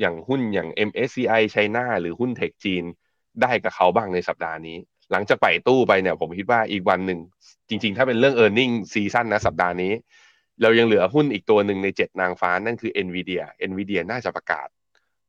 [0.00, 2.84] อย่างหุ้นอย่าง MSCI ไชน่าหรือหุ้นเทคจีน
[3.42, 4.76] ได้กับเขาบ้างในสัปดาห์นี้
[5.12, 7.20] หลังจากไปตู้ไปเนี่ยผมคิดว่าอีกวันหนึ่ง
[7.68, 9.92] จริงๆ ถ้าเป็นเรื่อง e a r n i n g ซีซั่นนะสัปดาห์นี้
[10.62, 14.68] เรายังเหลือหุ้นอีกตัวหนึ่งในเจ็ดนางฟ้านั่นคือ NVIDIA NVIDIA น่าจะประกาศ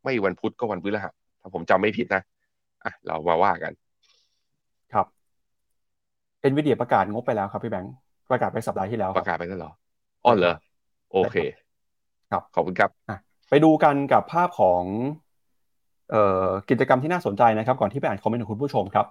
[0.04, 2.22] ไม่วันพุธก็วันพฤหัสถ้าผมจำไม่ผิดนะ
[2.84, 3.72] อะเรามาว่ากัน
[4.94, 5.06] ครับ
[6.52, 7.94] NVIDIA ประกาศงบไปแล้วครับพี่แบงค์
[8.32, 9.72] ประกาศไปสัปดาห์ที่แล้วคปรับระกาศไปแล้วเหรอ
[10.26, 10.56] อ๋อเหรอ
[11.12, 11.38] โอเค
[12.32, 13.18] ครับขอบคุณครับอะ
[13.50, 14.84] ไปดูกันกับภาพของ
[16.12, 19.06] เอ่อกิจกรรมที่น่าสนใจนะครับ ก่อนที่ไปอ่านคอมเมนต์ของคุณผู้ชมครับ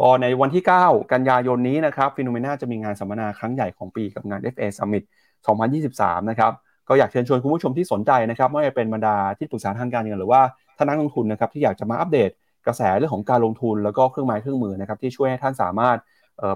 [0.00, 5.04] ก็ในวันที่ 9 กันยายนนี้นะครับฟิโนเมนาจะมีงานสัมมนาครั้งใหญ่ของปีกับงาน FA Summit
[5.46, 6.52] 2023 นะครับ
[6.88, 10.40] ก็อยากเชิญชวนคุณผู้ชมที่สนใจนะครับไม่ว่าจะเป็นบรรดาที่ปรึกษาทางการเงินหรือว่า
[10.76, 12.30] ท่านักลงทุนนะครับที่อยากจะมาอัปเดต
[12.66, 15.96] กระแสเรื่องของการลงทุนแล้วก็เครื่องไม้เครื่องมือนะครับที่ช่วยให้ท่านสามารถ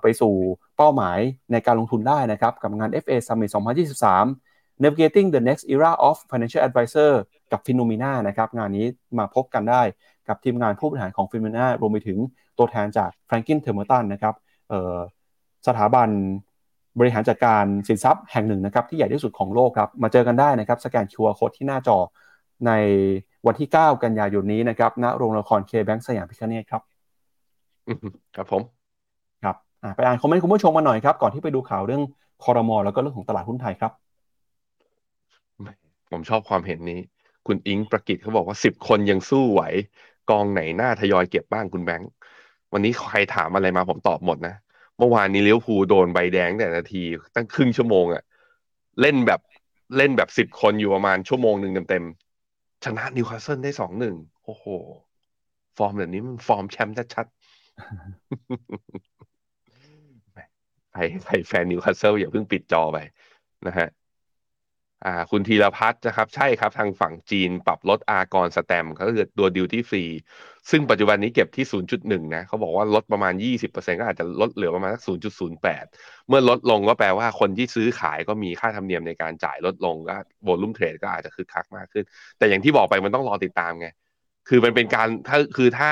[0.02, 0.34] ไปสู่
[0.76, 1.18] เป้าหมาย
[1.52, 3.50] ในการลงทุนได้นะครับกับงาน FA Summit
[4.14, 7.12] 2023 Navigating the Next Era of Financial Advisor
[7.52, 8.86] กับ Phenomena นะครับงานนี้
[9.18, 9.82] มาพบกันได้
[10.28, 12.18] กับทีมงานผู้บริหารของ Phenomena รวมไปถึง
[12.58, 14.34] ตัวแทนจาก Franklin Templeton นะครับ
[15.66, 16.08] สถาบัน
[17.00, 21.98] บริหารจัดการสินทรัพย์แห่งหนึ่งนะครับที่ใหญ่ที่สุดของโลกครับมาเจอกันได้นะครับสแกน QR Code ที่หน้าจอ
[22.66, 22.72] ใน
[23.46, 26.82] วันที่ 9 กันยายนนี้นะครับณโรงละครเคแบงค์สยามพิคเนตครับ
[27.88, 28.62] อือฮึครับผม
[29.44, 32.02] ครับอะไปอ่านคอมเมนต์คุณผู้ชมมาหน่อยครับ ก่อนที่ไปดูข่าวเรื่อง
[32.44, 33.92] คอรมอแล้วก็เรื่องของตลาดหุ้นไทยครับ
[36.10, 37.00] ผมชอบความเห็นนี้
[37.46, 39.62] คุณอิงประกิตเขาบอกว่าสิบคนยังสู้ไหว
[40.30, 42.10] กองไหนน่าทยอยเก็บบ้างคุณแบงค์
[42.72, 44.54] วันนี้ใครถามอะไรมาผมตอบหมดนะ
[45.00, 47.02] เมื่อวานนี้ลิเวอร์พูลโดนใบแดงแต่นาที
[47.34, 48.22] ตั้งครึ่งชั่วโมงอะ
[49.00, 49.40] เล่นแบบ
[49.96, 54.64] เล่นแบบสิบคนอยู่ประมาณชั่วโมงหนึ่งเต็มๆชนะนิวคาสเซิลได้สองหนึ่งโอ้โห
[55.76, 57.36] ฟอร์มแบบนี้มันฟอร์มแชมป์ชัดๆ
[60.92, 62.98] ใครใครแฟนนิวคาสเซิลอย่าเพิ่งปิดจอไป
[63.66, 63.88] นะฮะ
[65.04, 70.04] อ่า คุณธีรพัฒน์นะครับ ใช่ครับ ทางฝั่งจีนปรับลดอากรสแตมก็คือตัว duty fee
[70.70, 82.04] ซึ่งปัจจุบันนี้เก็บที่ 0.1 นะเขาบอกว่าลดประมาณ 20%ก็อาจจะลดเหลือประมาณสัก0.08 เมื่อลดลงก็แปลว่าคนที่ซื้อขายก็มีค่าธรรมเนียมในการจ่ายลดลงก็โวลุ่มเทรดก็อาจจะคึกคักมากขึ้น
[82.38, 83.88] แต่อย่างที่บอกไปมันต้องรอติดตามไง
[84.48, 85.90] คือมันเป็นการถ้าคือถ้า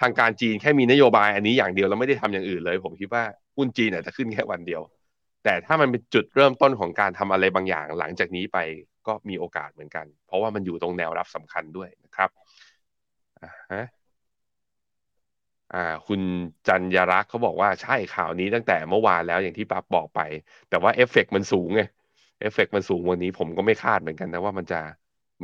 [0.00, 3.24] ทางการจีนแค่มีนโยบายอันนี้อย่างเดียวแล้วไม่ได้ทำอย่างอื่นเลย ผมคิดว่า
[3.56, 4.82] หุ้นจีนอาจจะขึ้นแค่วันเดียว
[5.44, 8.58] แต่ถ้ามันเป็นจุดเริ่มต้นของการทำอะไรบางอย่างหลังจากนี้ไป
[9.06, 12.30] ก็มีโอกาสเหมือนกัน เพราะว่ามันอยู่ตรงแนวรับสำคัญด้วยนะครับ
[13.40, 13.78] อ่าฮะ
[15.70, 16.20] อ่า คุณ
[16.66, 20.18] จันยรักษ์เขาบอกว่าใช่ข่าวนี้ตั้งแต่เมื่อวานแล้วอย่างที่ปั๊บบอกไป
[20.68, 21.80] แต่ว่าเอฟเฟกมันสูงไง
[22.40, 24.76] เอฟเฟกมันสูงวันนี้ผมก็ไม่คาดเหมือนกันนะว่ามันจะ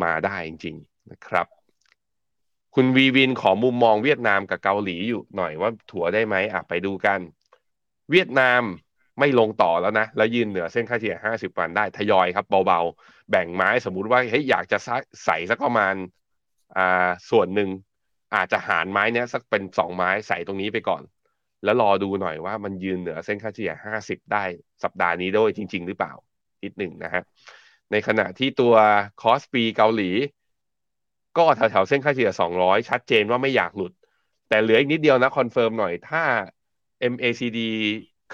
[0.03, 1.47] มาได้จริง ๆ นะครับ
[2.74, 7.20] คุณวีวินขอมุมมองเวียดนามกับเกาหลีอยู่หน่อยว่าถัวได้ไหมอะไปดูกัน
[8.11, 8.62] เวียดนาม
[9.18, 14.78] ไม่ลงต่อแล้วนะ แล้วยืนเหนือเส้นค่าเฉลี่ย 50 วันได้ทยอยครับเบาๆ แบ่งไม้สมมุติว่าเฮ้ยอยากจะ
[15.24, 15.94] ใส่สักประมาณ
[16.76, 17.68] อ่าส่วนหนึ่ง
[18.37, 21.03] อาจจะหารไม้เนี้ยสักเป็นสองไม้ใส่ตรงนี้ไปก่อน
[21.64, 23.72] แล้วรอดูหน่อยว่ามันยืนเหนือเส้นค่าเฉลี่ย
[24.03, 24.45] 50 ได้
[24.84, 26.12] สัปดาห์นี้ด้วยจริง ๆ หรือเปล่า
[26.64, 27.22] นิดหนึ่งนะฮะ
[27.93, 28.74] ในขณะที่ตัว
[29.22, 30.11] KOSPI เกาหลี
[31.39, 32.30] ก็แถวๆเส้นค่าเฉลี่ย
[32.61, 33.93] 200 ชัดเจนว่าไม่อยากหลุด
[34.49, 36.22] แต่เหลืออีกนิดเดียวนะ confirm หน่อยถ้า
[37.12, 37.59] MACD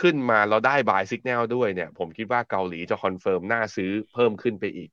[0.00, 4.90] ขึ้นมาเราได้ buy signal ด้วยเนี่ย ผมคิดว่าเกาหลีจะ confirm น่าซื้อเพิ่มขึ้นไปอีก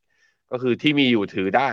[0.52, 1.72] ก็คือที่มีอยู่ถือได้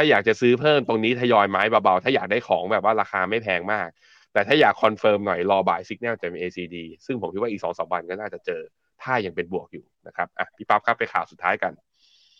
[0.00, 3.88] ถ้าอยากจะซื้อเพิ่มตรงนี้ทยอยไม้เบาๆ ถ้าอยากได้ของแบบว่าราคาไม่แพงมาก
[4.32, 6.76] แต่ถ้าอยาก confirm หน่อยรอ buy signal จาก MACD
[7.06, 8.60] ซึ่งผมคิดว่าอีกสองสามวันก็น่าจะเจอ
[9.02, 11.72] ถ้ายังเป็นบวกอยู่นะครับอะพี่ปั๊บครับไปข่าวสุดท้ายกัน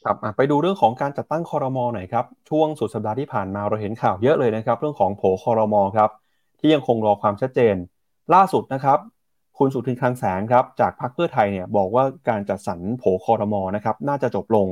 [0.04, 6.10] ครับไปดูเรื่องของการจัดตั้งคอรมอหน่อยครับ ช่วงสุดสัปดาห์ที่ผ่านมาเราเห็นข่าวเยอะเลยนะครับ เรื่องของโผคอรมอครับ
[6.60, 7.76] ที่ยังคงรอความชัดเจน
[8.34, 8.98] ล่าสุดนะครับ
[9.58, 14.66] คุณสุทินคลังแสงครับจากพรรคเพื่อไทยเนี่ยบอกว่าการจัดสรรโผคอรมอนะครับน่าจะจบลง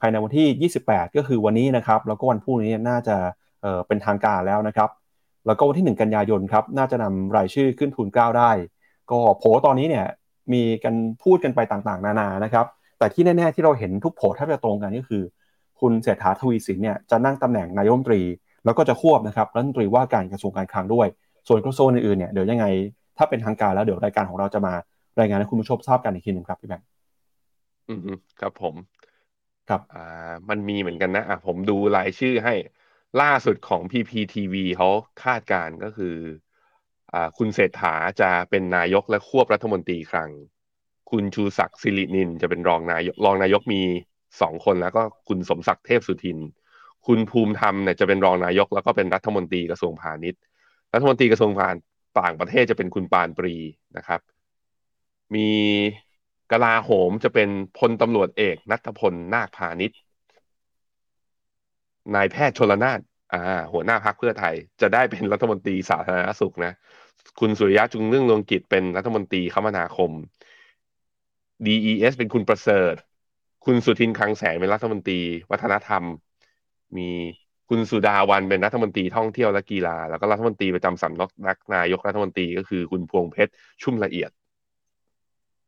[0.00, 3.16] ภายในวันที่ 28 ก็คือวันนี้นะครับ แล้วก็วันพรุ่งนี้น่าจะ
[3.62, 4.90] เเป็นทางการแล้วนะครับ
[5.46, 8.50] แล้วก็วันที่ 1 กันยายนครับ น่าจะนำรายชื่อขึ้นทุนเกล้าได้
[9.10, 10.06] ก็โผตอนนี้เนี่ย
[10.52, 12.66] มีกันพูดกันไปต่างๆ นานานะครับ
[12.98, 15.22] แต่ที่แน่ ๆ ที่เราเห็นทุกโผแทบจะตรงกันก็คือ
[15.80, 18.20] คุณเศรษฐาทวีสินเนี่ยจะนั่งตำแหน่งนายมนตรี
[18.64, 21.06] แล้วก็จะควบนะครับรัฐมนตรีว่าการกระทรวงการคลังด้วย
[21.48, 22.66] ส่วนกระทรวงอื่นๆเนี่ยเดี๋ยวยังไง
[23.18, 24.72] ถ้าเป็นทางการแล้วเดี๋ยวรายการของเราจะมา
[25.20, 26.86] รายงานให้คุณผู้ชมทราบกันอีกทีหนึ่งครับพี่แบงค์
[27.88, 28.74] อืมครับผม
[29.66, 29.98] ครับอ่า
[30.50, 32.52] มันมีเหมือนกันนะอะผมดูรายชื่อให้
[33.18, 34.88] ล่าสุดของ PPTV เขา
[35.18, 36.06] คาดการณ์ก็คือ
[37.12, 40.30] อ่าคุณเศรษฐาจะเป็นนายกและควบรัฐมนตรีคลัง
[41.10, 43.82] คุณชูศักดิ์สิรินินจะเป็นรองนายกรองนายกมี
[44.40, 46.38] สองคนแล้วก็คุณสมศักดิ์เทพสุทิน
[47.06, 50.40] คุณภูมิธรรมเนี่ยจะเป็นรองนายกแล้วก็เป็นรัฐมนตรีกระทรวงพาณิชย์
[50.92, 51.86] รัฐมนตรีกระทรวงพาณิชย์
[52.20, 53.54] ต่างประเทศจะเป็นคุณปานปรี
[53.96, 54.20] นะครับ
[55.34, 55.40] มี
[56.52, 59.98] กลาโหมจะเป็นพลตำรวจเอกนัทพลนาคพาณิชย์
[62.14, 63.00] นายแพทย์ชลนาน
[63.32, 63.38] อ่า
[63.72, 66.72] หัวหน้าพักเพื่อไทย จะได้เป็นรัฐมนตรีสาธารณสุขนะ
[67.40, 70.10] คุณสุริยะจุงเรื่องรวงกิจเป็นรัฐมนตรีคมนาคม
[71.66, 72.94] DES เป็นคุณประเสริฐ
[73.64, 75.20] คุณสุทินคลังแสงเป็นรัฐมนตรี
[75.50, 76.04] วัฒนธรรม
[76.96, 77.02] มี
[77.68, 84.30] คุณสุดาวันเป็นรัฐมนตรีท่องเที่ยวและกีฬา แล้วก็รัฐมนตรีประจำสำนักนายกรัฐมนตรีก็คือคุณพวงเพชรชุ่มละเอียด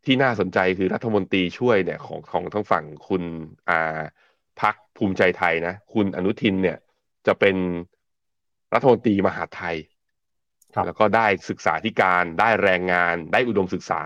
[0.08, 3.22] ที่น่าสนใจคือรัฐมนตรีช่วยเนี่ยของของทั้งฝั่งคุณ
[3.68, 4.00] อ่า
[4.60, 6.78] พักภูมิใจไทยนะ คุณอนุทินเนี่ย
[7.26, 7.56] จะเป็น
[8.74, 9.76] รัฐมนตรีมหาไทย
[10.86, 14.02] แล้วก็ได้ศึกษาธิการได้แรงงาน ได้อุดมศึกษา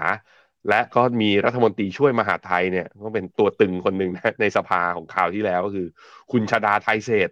[0.69, 5.87] และก็มีรัฐมนตรีช่วยมหาไทยเนี่ยก็เป็นตัวตึงคนหนึ่งนะในสภาของข่าวที่แล้วก็คือ
[6.33, 7.31] คุณชาดาไทยเศษ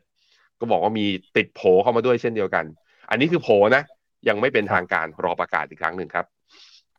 [0.60, 1.06] ก็บอกว่ามี
[1.36, 2.64] ติดโผเข้ามาด้วยเช่นเดียวกัน
[3.10, 3.82] อันนี้คือโผนะ
[4.28, 6.26] ยังไม่เป็นทางการรอประกาศอีกครั้งหนึ่งครับ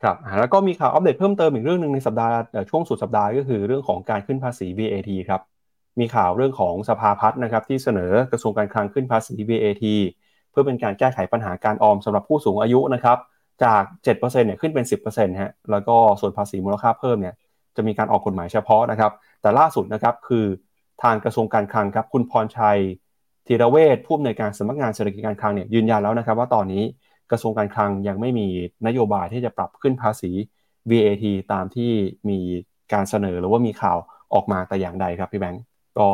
[0.04, 2.36] ครับแล้วก็มีข่าวอัปเดตเพิ่มเติมอีกเรื่องหนึ่งในสัปดาห์
[2.70, 5.42] ช่วงสุดสัปดาห์ก็คือเรื่องของการขึ้นภาษี VAT ครับ
[6.00, 9.86] มีข่าวเรื่องของสภาพัฒน์นะครับที่เสนอกระทรวงการคลังขึ้นภาษี VAT
[10.52, 13.18] เพื่อเป็นการแก้ไขปัญหาการออมสำหรับผู้สูงอายุนะครับ
[13.64, 17.36] จาก 7%เนี่ยขึ้นเป็น 10%ฮะแล้วก็ส่วนภาษีมูลค่าเพิ่มเนี่ย
[17.76, 20.46] จะมีการออกกฎหมายเฉพาะนะครับแต่ล่าสุดนะครับคือ
[21.04, 22.80] ทางกระทรวงการคลังครับคุณพรชัย
[23.48, 26.84] ธีรเวชผู้อำนวยการสำนักงานเศรษฐกิจการคลังเนี่ยยืนยันแล้วนะครับว่าตอนนี้
[27.32, 28.48] กระทรวงการคลังยังไม่มี
[28.88, 30.32] นโยบายที่จะปรับขึ้นภาษี
[30.90, 31.92] VAT ตามที่
[32.30, 32.40] มี
[32.94, 33.98] การเสนอหรือว่ามีข่าว
[34.34, 35.64] ออกมาแต่อย่างใดครับพี่แบงก์
[35.98, 36.08] ก็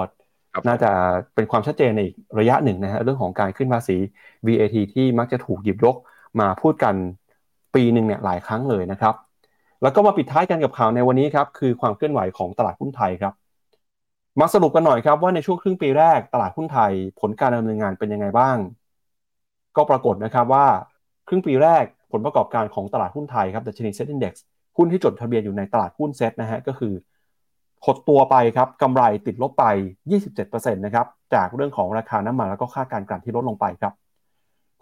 [0.67, 0.91] น่าจะ
[1.35, 3.97] เป็นความชัดเจนในอีกระยะหนึ่งนะฮะเรื่องของการขึ้นภาษี
[4.47, 5.95] VAT ที่มักจะถูกหยิบยก
[6.39, 6.95] มาพูดกัน
[7.75, 9.15] ปีหนึ่งเนี่ยหลายครั้งเลยนะครับ
[9.81, 13.33] แล้วก็มาปิดท้ายกันกับข่าวในวันนี้ครับคือความเคลื่อนไหวของตลาดหุ้นไทยครับ
[14.39, 18.57] มาสรุปกันหน่อยครับว่าในช่วงครึ่งปีแรกตลาดหุ้นไทยผลการดำเนินงานเป็นยังไงบ้าง
[19.77, 20.65] ก็ปรากฏนะครับว่า
[21.27, 24.33] ครึ่งปีแรกผลประกอบการของตลาดหุ้นไทยครับดัชนีเซ็ตอินดี x
[24.77, 26.93] หุ้นที่จดทะเบียนอยู่ในตลาดหุ้นเซ็ตนะฮะก็คือ
[27.85, 29.65] หดตัวไปครับกำไรติดลบไป
[30.23, 33.93] 27%นะครับจากเรื่องของราคาน้ำมันแล้วก็ค่าการกลั่นที่ลดลงไปครับ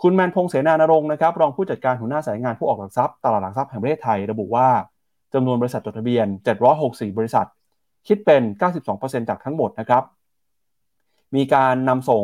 [0.02, 4.68] คุณแมนพงษ์เสนานรงค์นะครับรองผู้จัดการหัวหน้าสายงานผู้ออกหลักทรัพย์ตลาดหลักทรัพย์แห่งประเทศไทยระบุว่า
[5.34, 6.28] จำนวนบริษัทจดทะเบียน
[6.72, 7.48] 764 บริษัท
[8.08, 8.41] คิดเป็น
[8.86, 10.04] 92%จากทั้งหมดนะครับ
[11.36, 12.24] มีการนำส่ง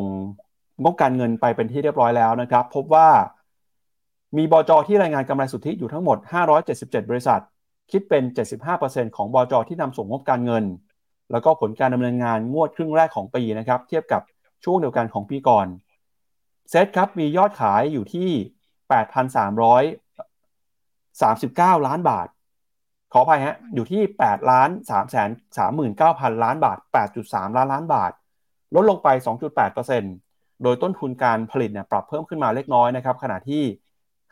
[0.83, 3.07] งบการเงินไปเป็นที่เรียบร้อยแล้วนะครับ พบว่า
[4.37, 6.17] มีบจที่รายงานกำไรสุทธิอยู่ทั้งหมด
[6.63, 7.41] 577 บริษัท
[7.91, 8.23] คิดเป็น
[8.69, 10.63] 75%ของบจที่นำส่งงบการเงิน
[11.31, 14.21] แล้วก็ผลการดำเนินงานงวดครึ่งแรกของปีนะครับ เทียบกับ
[14.63, 15.67] ช่วงเดียวกันของปีก่อน
[16.69, 18.29] เซตครับมียอดขายอยู่ที่
[21.71, 22.27] 8,339 ล้านบาท
[23.13, 25.17] ขออภัยฮะ อยู่ที่8ล้าน3 3
[25.59, 25.81] 9 0
[26.21, 26.77] 0 0 ล้านบาท
[27.17, 28.11] 8.3 ล้านล้านบาท
[28.75, 29.07] ลดลงไป
[29.85, 33.63] 2.8%โดยต้นทุนการผลิตเนี่ยปรับเพิ่มขึ้นมาเล็กน้อยนะครับ ขณะที่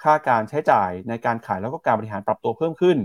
[0.03, 2.97] ค่าการใช้จ่ายในการขายแล้วก็การบริหารปรับตัวเพิ่มขึ้น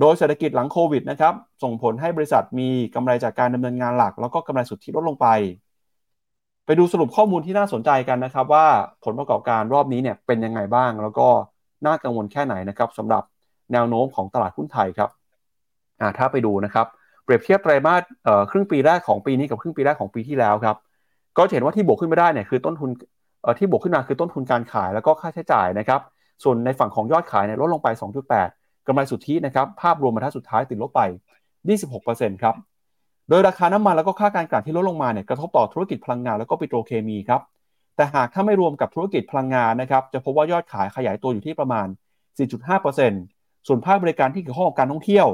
[0.00, 5.26] โดยเศรษฐกิจหลังโควิดนะครับส่งผลให้บริษัทมีกำไรจากการดำเนินงานหลัก แล้วก็กำไรสุทธิลดลงไป
[6.66, 8.66] ไปดูสรุปข้อมูลที่น่าสนใจกันนะครับ ว่า
[9.04, 11.28] ผลประกอบการรอบนี้เนี่ยเป็นยังไงบ้าง แล้วก็
[11.86, 13.22] น่ากังวลแค่ไหนนะครับสำหรับ
[13.72, 15.10] แนวโน้มของตลาดหุ้นไทยครับ
[16.18, 16.86] ถ้าไปดูนะครับ
[17.24, 18.02] เปรียบเทียบไตรมาส
[18.50, 20.76] ครึ่งปีแรกของปีนี้กับครึ่งปีแรกของปีที่แล้วครับ
[21.36, 22.90] ก็เห็นว่าที่บวกขึ้นไม่ได้เนี่ยคือต้นทุน
[23.58, 26.00] ที่บวกขึ้นมาคือต้นทุนการขายแล้วก็ค่าใช้จ่ายนะครับ
[26.42, 27.88] ส่วนในฝั่งของยอดขายเนี่ยลดลงไป
[28.38, 31.00] 2.8 กำไรสุทธินะครับ ภาพรวมมาทัดสุดท้ายติดลบไป
[31.72, 32.54] 26%ครับ
[33.28, 37.40] โดยราคาน้ำมันแล้วก็ค่าการกลั่นที่ลดลงมาเนี่ยกระทบต่อธุรกิจพลังงานแล้วก็ปิโตรเคมีครับ
[37.96, 41.86] แต่หากถ้าไม่รวมกับธุรกิจพลังงานนะครับ จะพบว่ายอดขายขยายตัวอยู่ที่ประมาณ
[42.56, 45.26] 4.5%ส่วนภาคบริการที่เกี่ยวข้องกับการท่องเที่ยว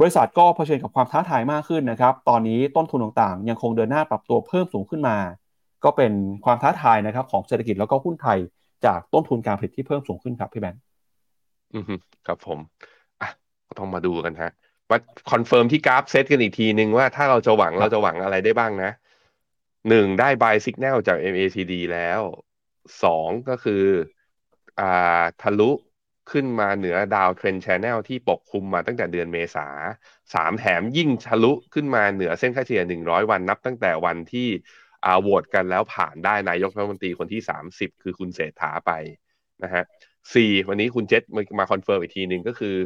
[0.00, 5.16] บริษัทก็เผชิญกับความท้าทายมากขึ้นนะครับ ตอนนี้ต้นทุนต่างๆ ยังคงเดินหน้าปรับตัวเพิ่มสูงขึ้นมา
[5.84, 6.12] ก็เป็น
[6.44, 8.38] ความท้าทายนะครับของเศรษฐกิจแล้วก็หุ้นไทย
[8.86, 10.80] จากต้นทุนการผลิตที่เพิ่มสูงขึ้นครับพี่แบงค์
[11.74, 11.84] อืม
[12.26, 12.58] ครับผม
[13.20, 13.30] อะ
[13.78, 14.50] ต้องมาดูกันฮะ
[14.88, 14.98] ว่า
[15.30, 18.90] confirm ที่กราฟเซตกันอีกทีนึงว่าถ้าเราจะหวังเราจะหวังอะไรได้บ้างนะ
[19.88, 22.20] หนึ่งได้ buy signal จาก MACD แล้ว
[23.02, 23.84] สองก็คือ
[24.80, 25.70] อ่าทะลุ
[26.30, 29.66] ขึ้นมาเหนือ downtrend channel ที่ปกคลุมมาตั้งแต่เดือนเมษา
[30.34, 34.48] สามแถมยิ่งทะลุขึ้นมาเหนือเส้นค่าเฉลี่ยหนึ่งร้อยวันนับตั้งแต่วันที่
[35.06, 38.92] อาโหวตกันแล้วผ่านได้นายกรัฐมนตรีคนที่ 30 คือคุณเศรษฐาไป
[39.62, 39.84] นะฮะ
[40.34, 41.22] สี่วันนี้คุณเจษ
[41.58, 42.76] มา confirm อีกทีหนึ่งก็คือ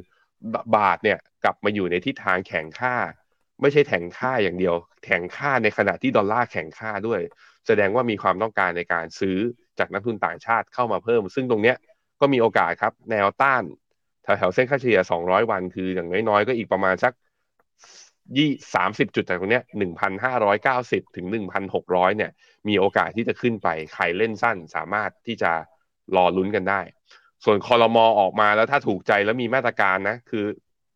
[0.75, 2.95] บาทเนี่ยกลับมาอยู่ในทิศทางแข็งค่า
[3.61, 7.21] ไม่ใช่แข็งค่าอย่างเดียว แข็งค่าในขณะที่ดอลลาร์แข็งค่าด้วย
[7.67, 9.39] แสดงว่ามีความต้องการในการซื้อ
[9.79, 11.77] จากนักลงทุนต่างชาติเข้ามาเพิ่ม ซึ่งตรงเนี้ย
[12.21, 13.63] ก็มีโอกาสครับแนวต้าน
[14.23, 17.13] แถวๆเส้นค่าเฉลี่ย200 วันคืออย่างน้อยๆ ก็อีกประมาณสัก
[18.37, 22.31] ยี่สามสิบจุดจากตรงเนี้ยหนึ่งพันห้าร้อยเก้าสิบถึงหนึ่งพันหกร้อยเนี่ย
[22.69, 25.53] มีโอกาสที่จะขึ้นไปใครเล่นสั้นสามารถที่จะ
[26.17, 26.81] รอลุ้นกันได้
[27.45, 30.45] ส่วนคอรมอออกมาแล้วถ้าถูกใจแล้วมีมาตรการนะ คือ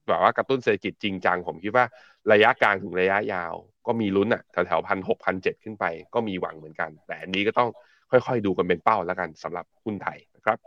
[0.08, 1.84] แบบว่ากระตุ้นเศรษฐกิจจริงจัง ผมคิดว่า
[2.32, 3.54] ระยะกลางถึงระยะยาว
[3.86, 7.68] ก็มีลุ้นอะแถวๆพันหกพันเจ็ดขึ้นไป ก็มีหวังเหมือนกัน แต่อันนี้ก็ต้อง
[8.10, 10.58] ค่อยๆ ดูกันเป็นเป้าแล้วกันสำหรับหุ้นไทยนะครับ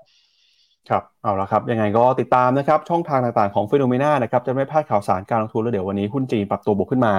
[0.90, 7.14] ครับเอาละครับ ยังไงก็ติดตามนะครับ ช่องทางต่างๆของฟิโนเมนานะครับ จะไม่พลาดข่าวสารการลงทุนแล้วเดี๋ยววันนี้หุ้นจีนปรับตัวบวกขึ้นมา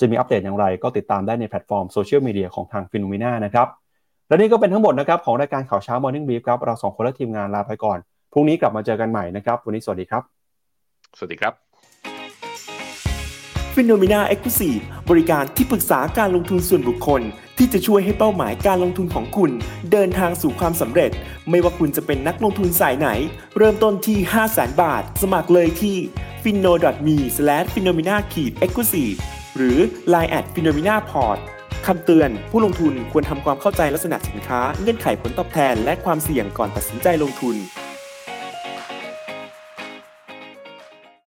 [0.00, 3.68] จะมีอัปเดตอย่างไร ก็ติดตามได้ในแพลตฟอร์มโซเชียลมีเดียของทาง FINNOMENA นะครับ
[4.28, 7.98] และนี่ก็เป็นทั้งหมดนะครับของรายการข่าวเช้า Morning Brief ครับ เราสองคนและทีมงานลาไปก่อน
[8.32, 10.22] พรุ่งนี้กลับมาเจอกันใหม่นะครับ วันนี้สวัสดีครับ
[11.18, 11.52] สวัสดีครับ
[13.74, 14.70] f i n o m e n a e x c l u s i
[14.76, 17.22] v e บริการที่ปรึกษาการลงทุนส่วนบุคคล
[17.58, 19.50] ที่จะช่วยให้เป้าหมายการลงทุนของคุณ
[19.92, 21.10] เดินทางสู่ความสำเร็จ
[21.50, 23.08] ไม่ว่าคุณจะเป็นนักลงทุนสายไหน
[23.56, 25.96] เริ่มต้นที่ 5 0 0 0 0 0บาท สมัครเลยที่
[26.42, 26.72] f i n o
[27.06, 27.16] m e
[27.74, 28.20] f i n o m e n a e
[28.68, 29.16] x c l u s i v e
[29.56, 29.78] หรือ
[30.12, 31.38] line at f i n o m e n a p o r t
[31.86, 37.56] คำเตือน ผู้ลงทุนควรทำความเข้าใจลักษณะสินค้า เงื่อนไขผลตอบแทน และความเสี่ยงก่อนตัดสินใจลงทุน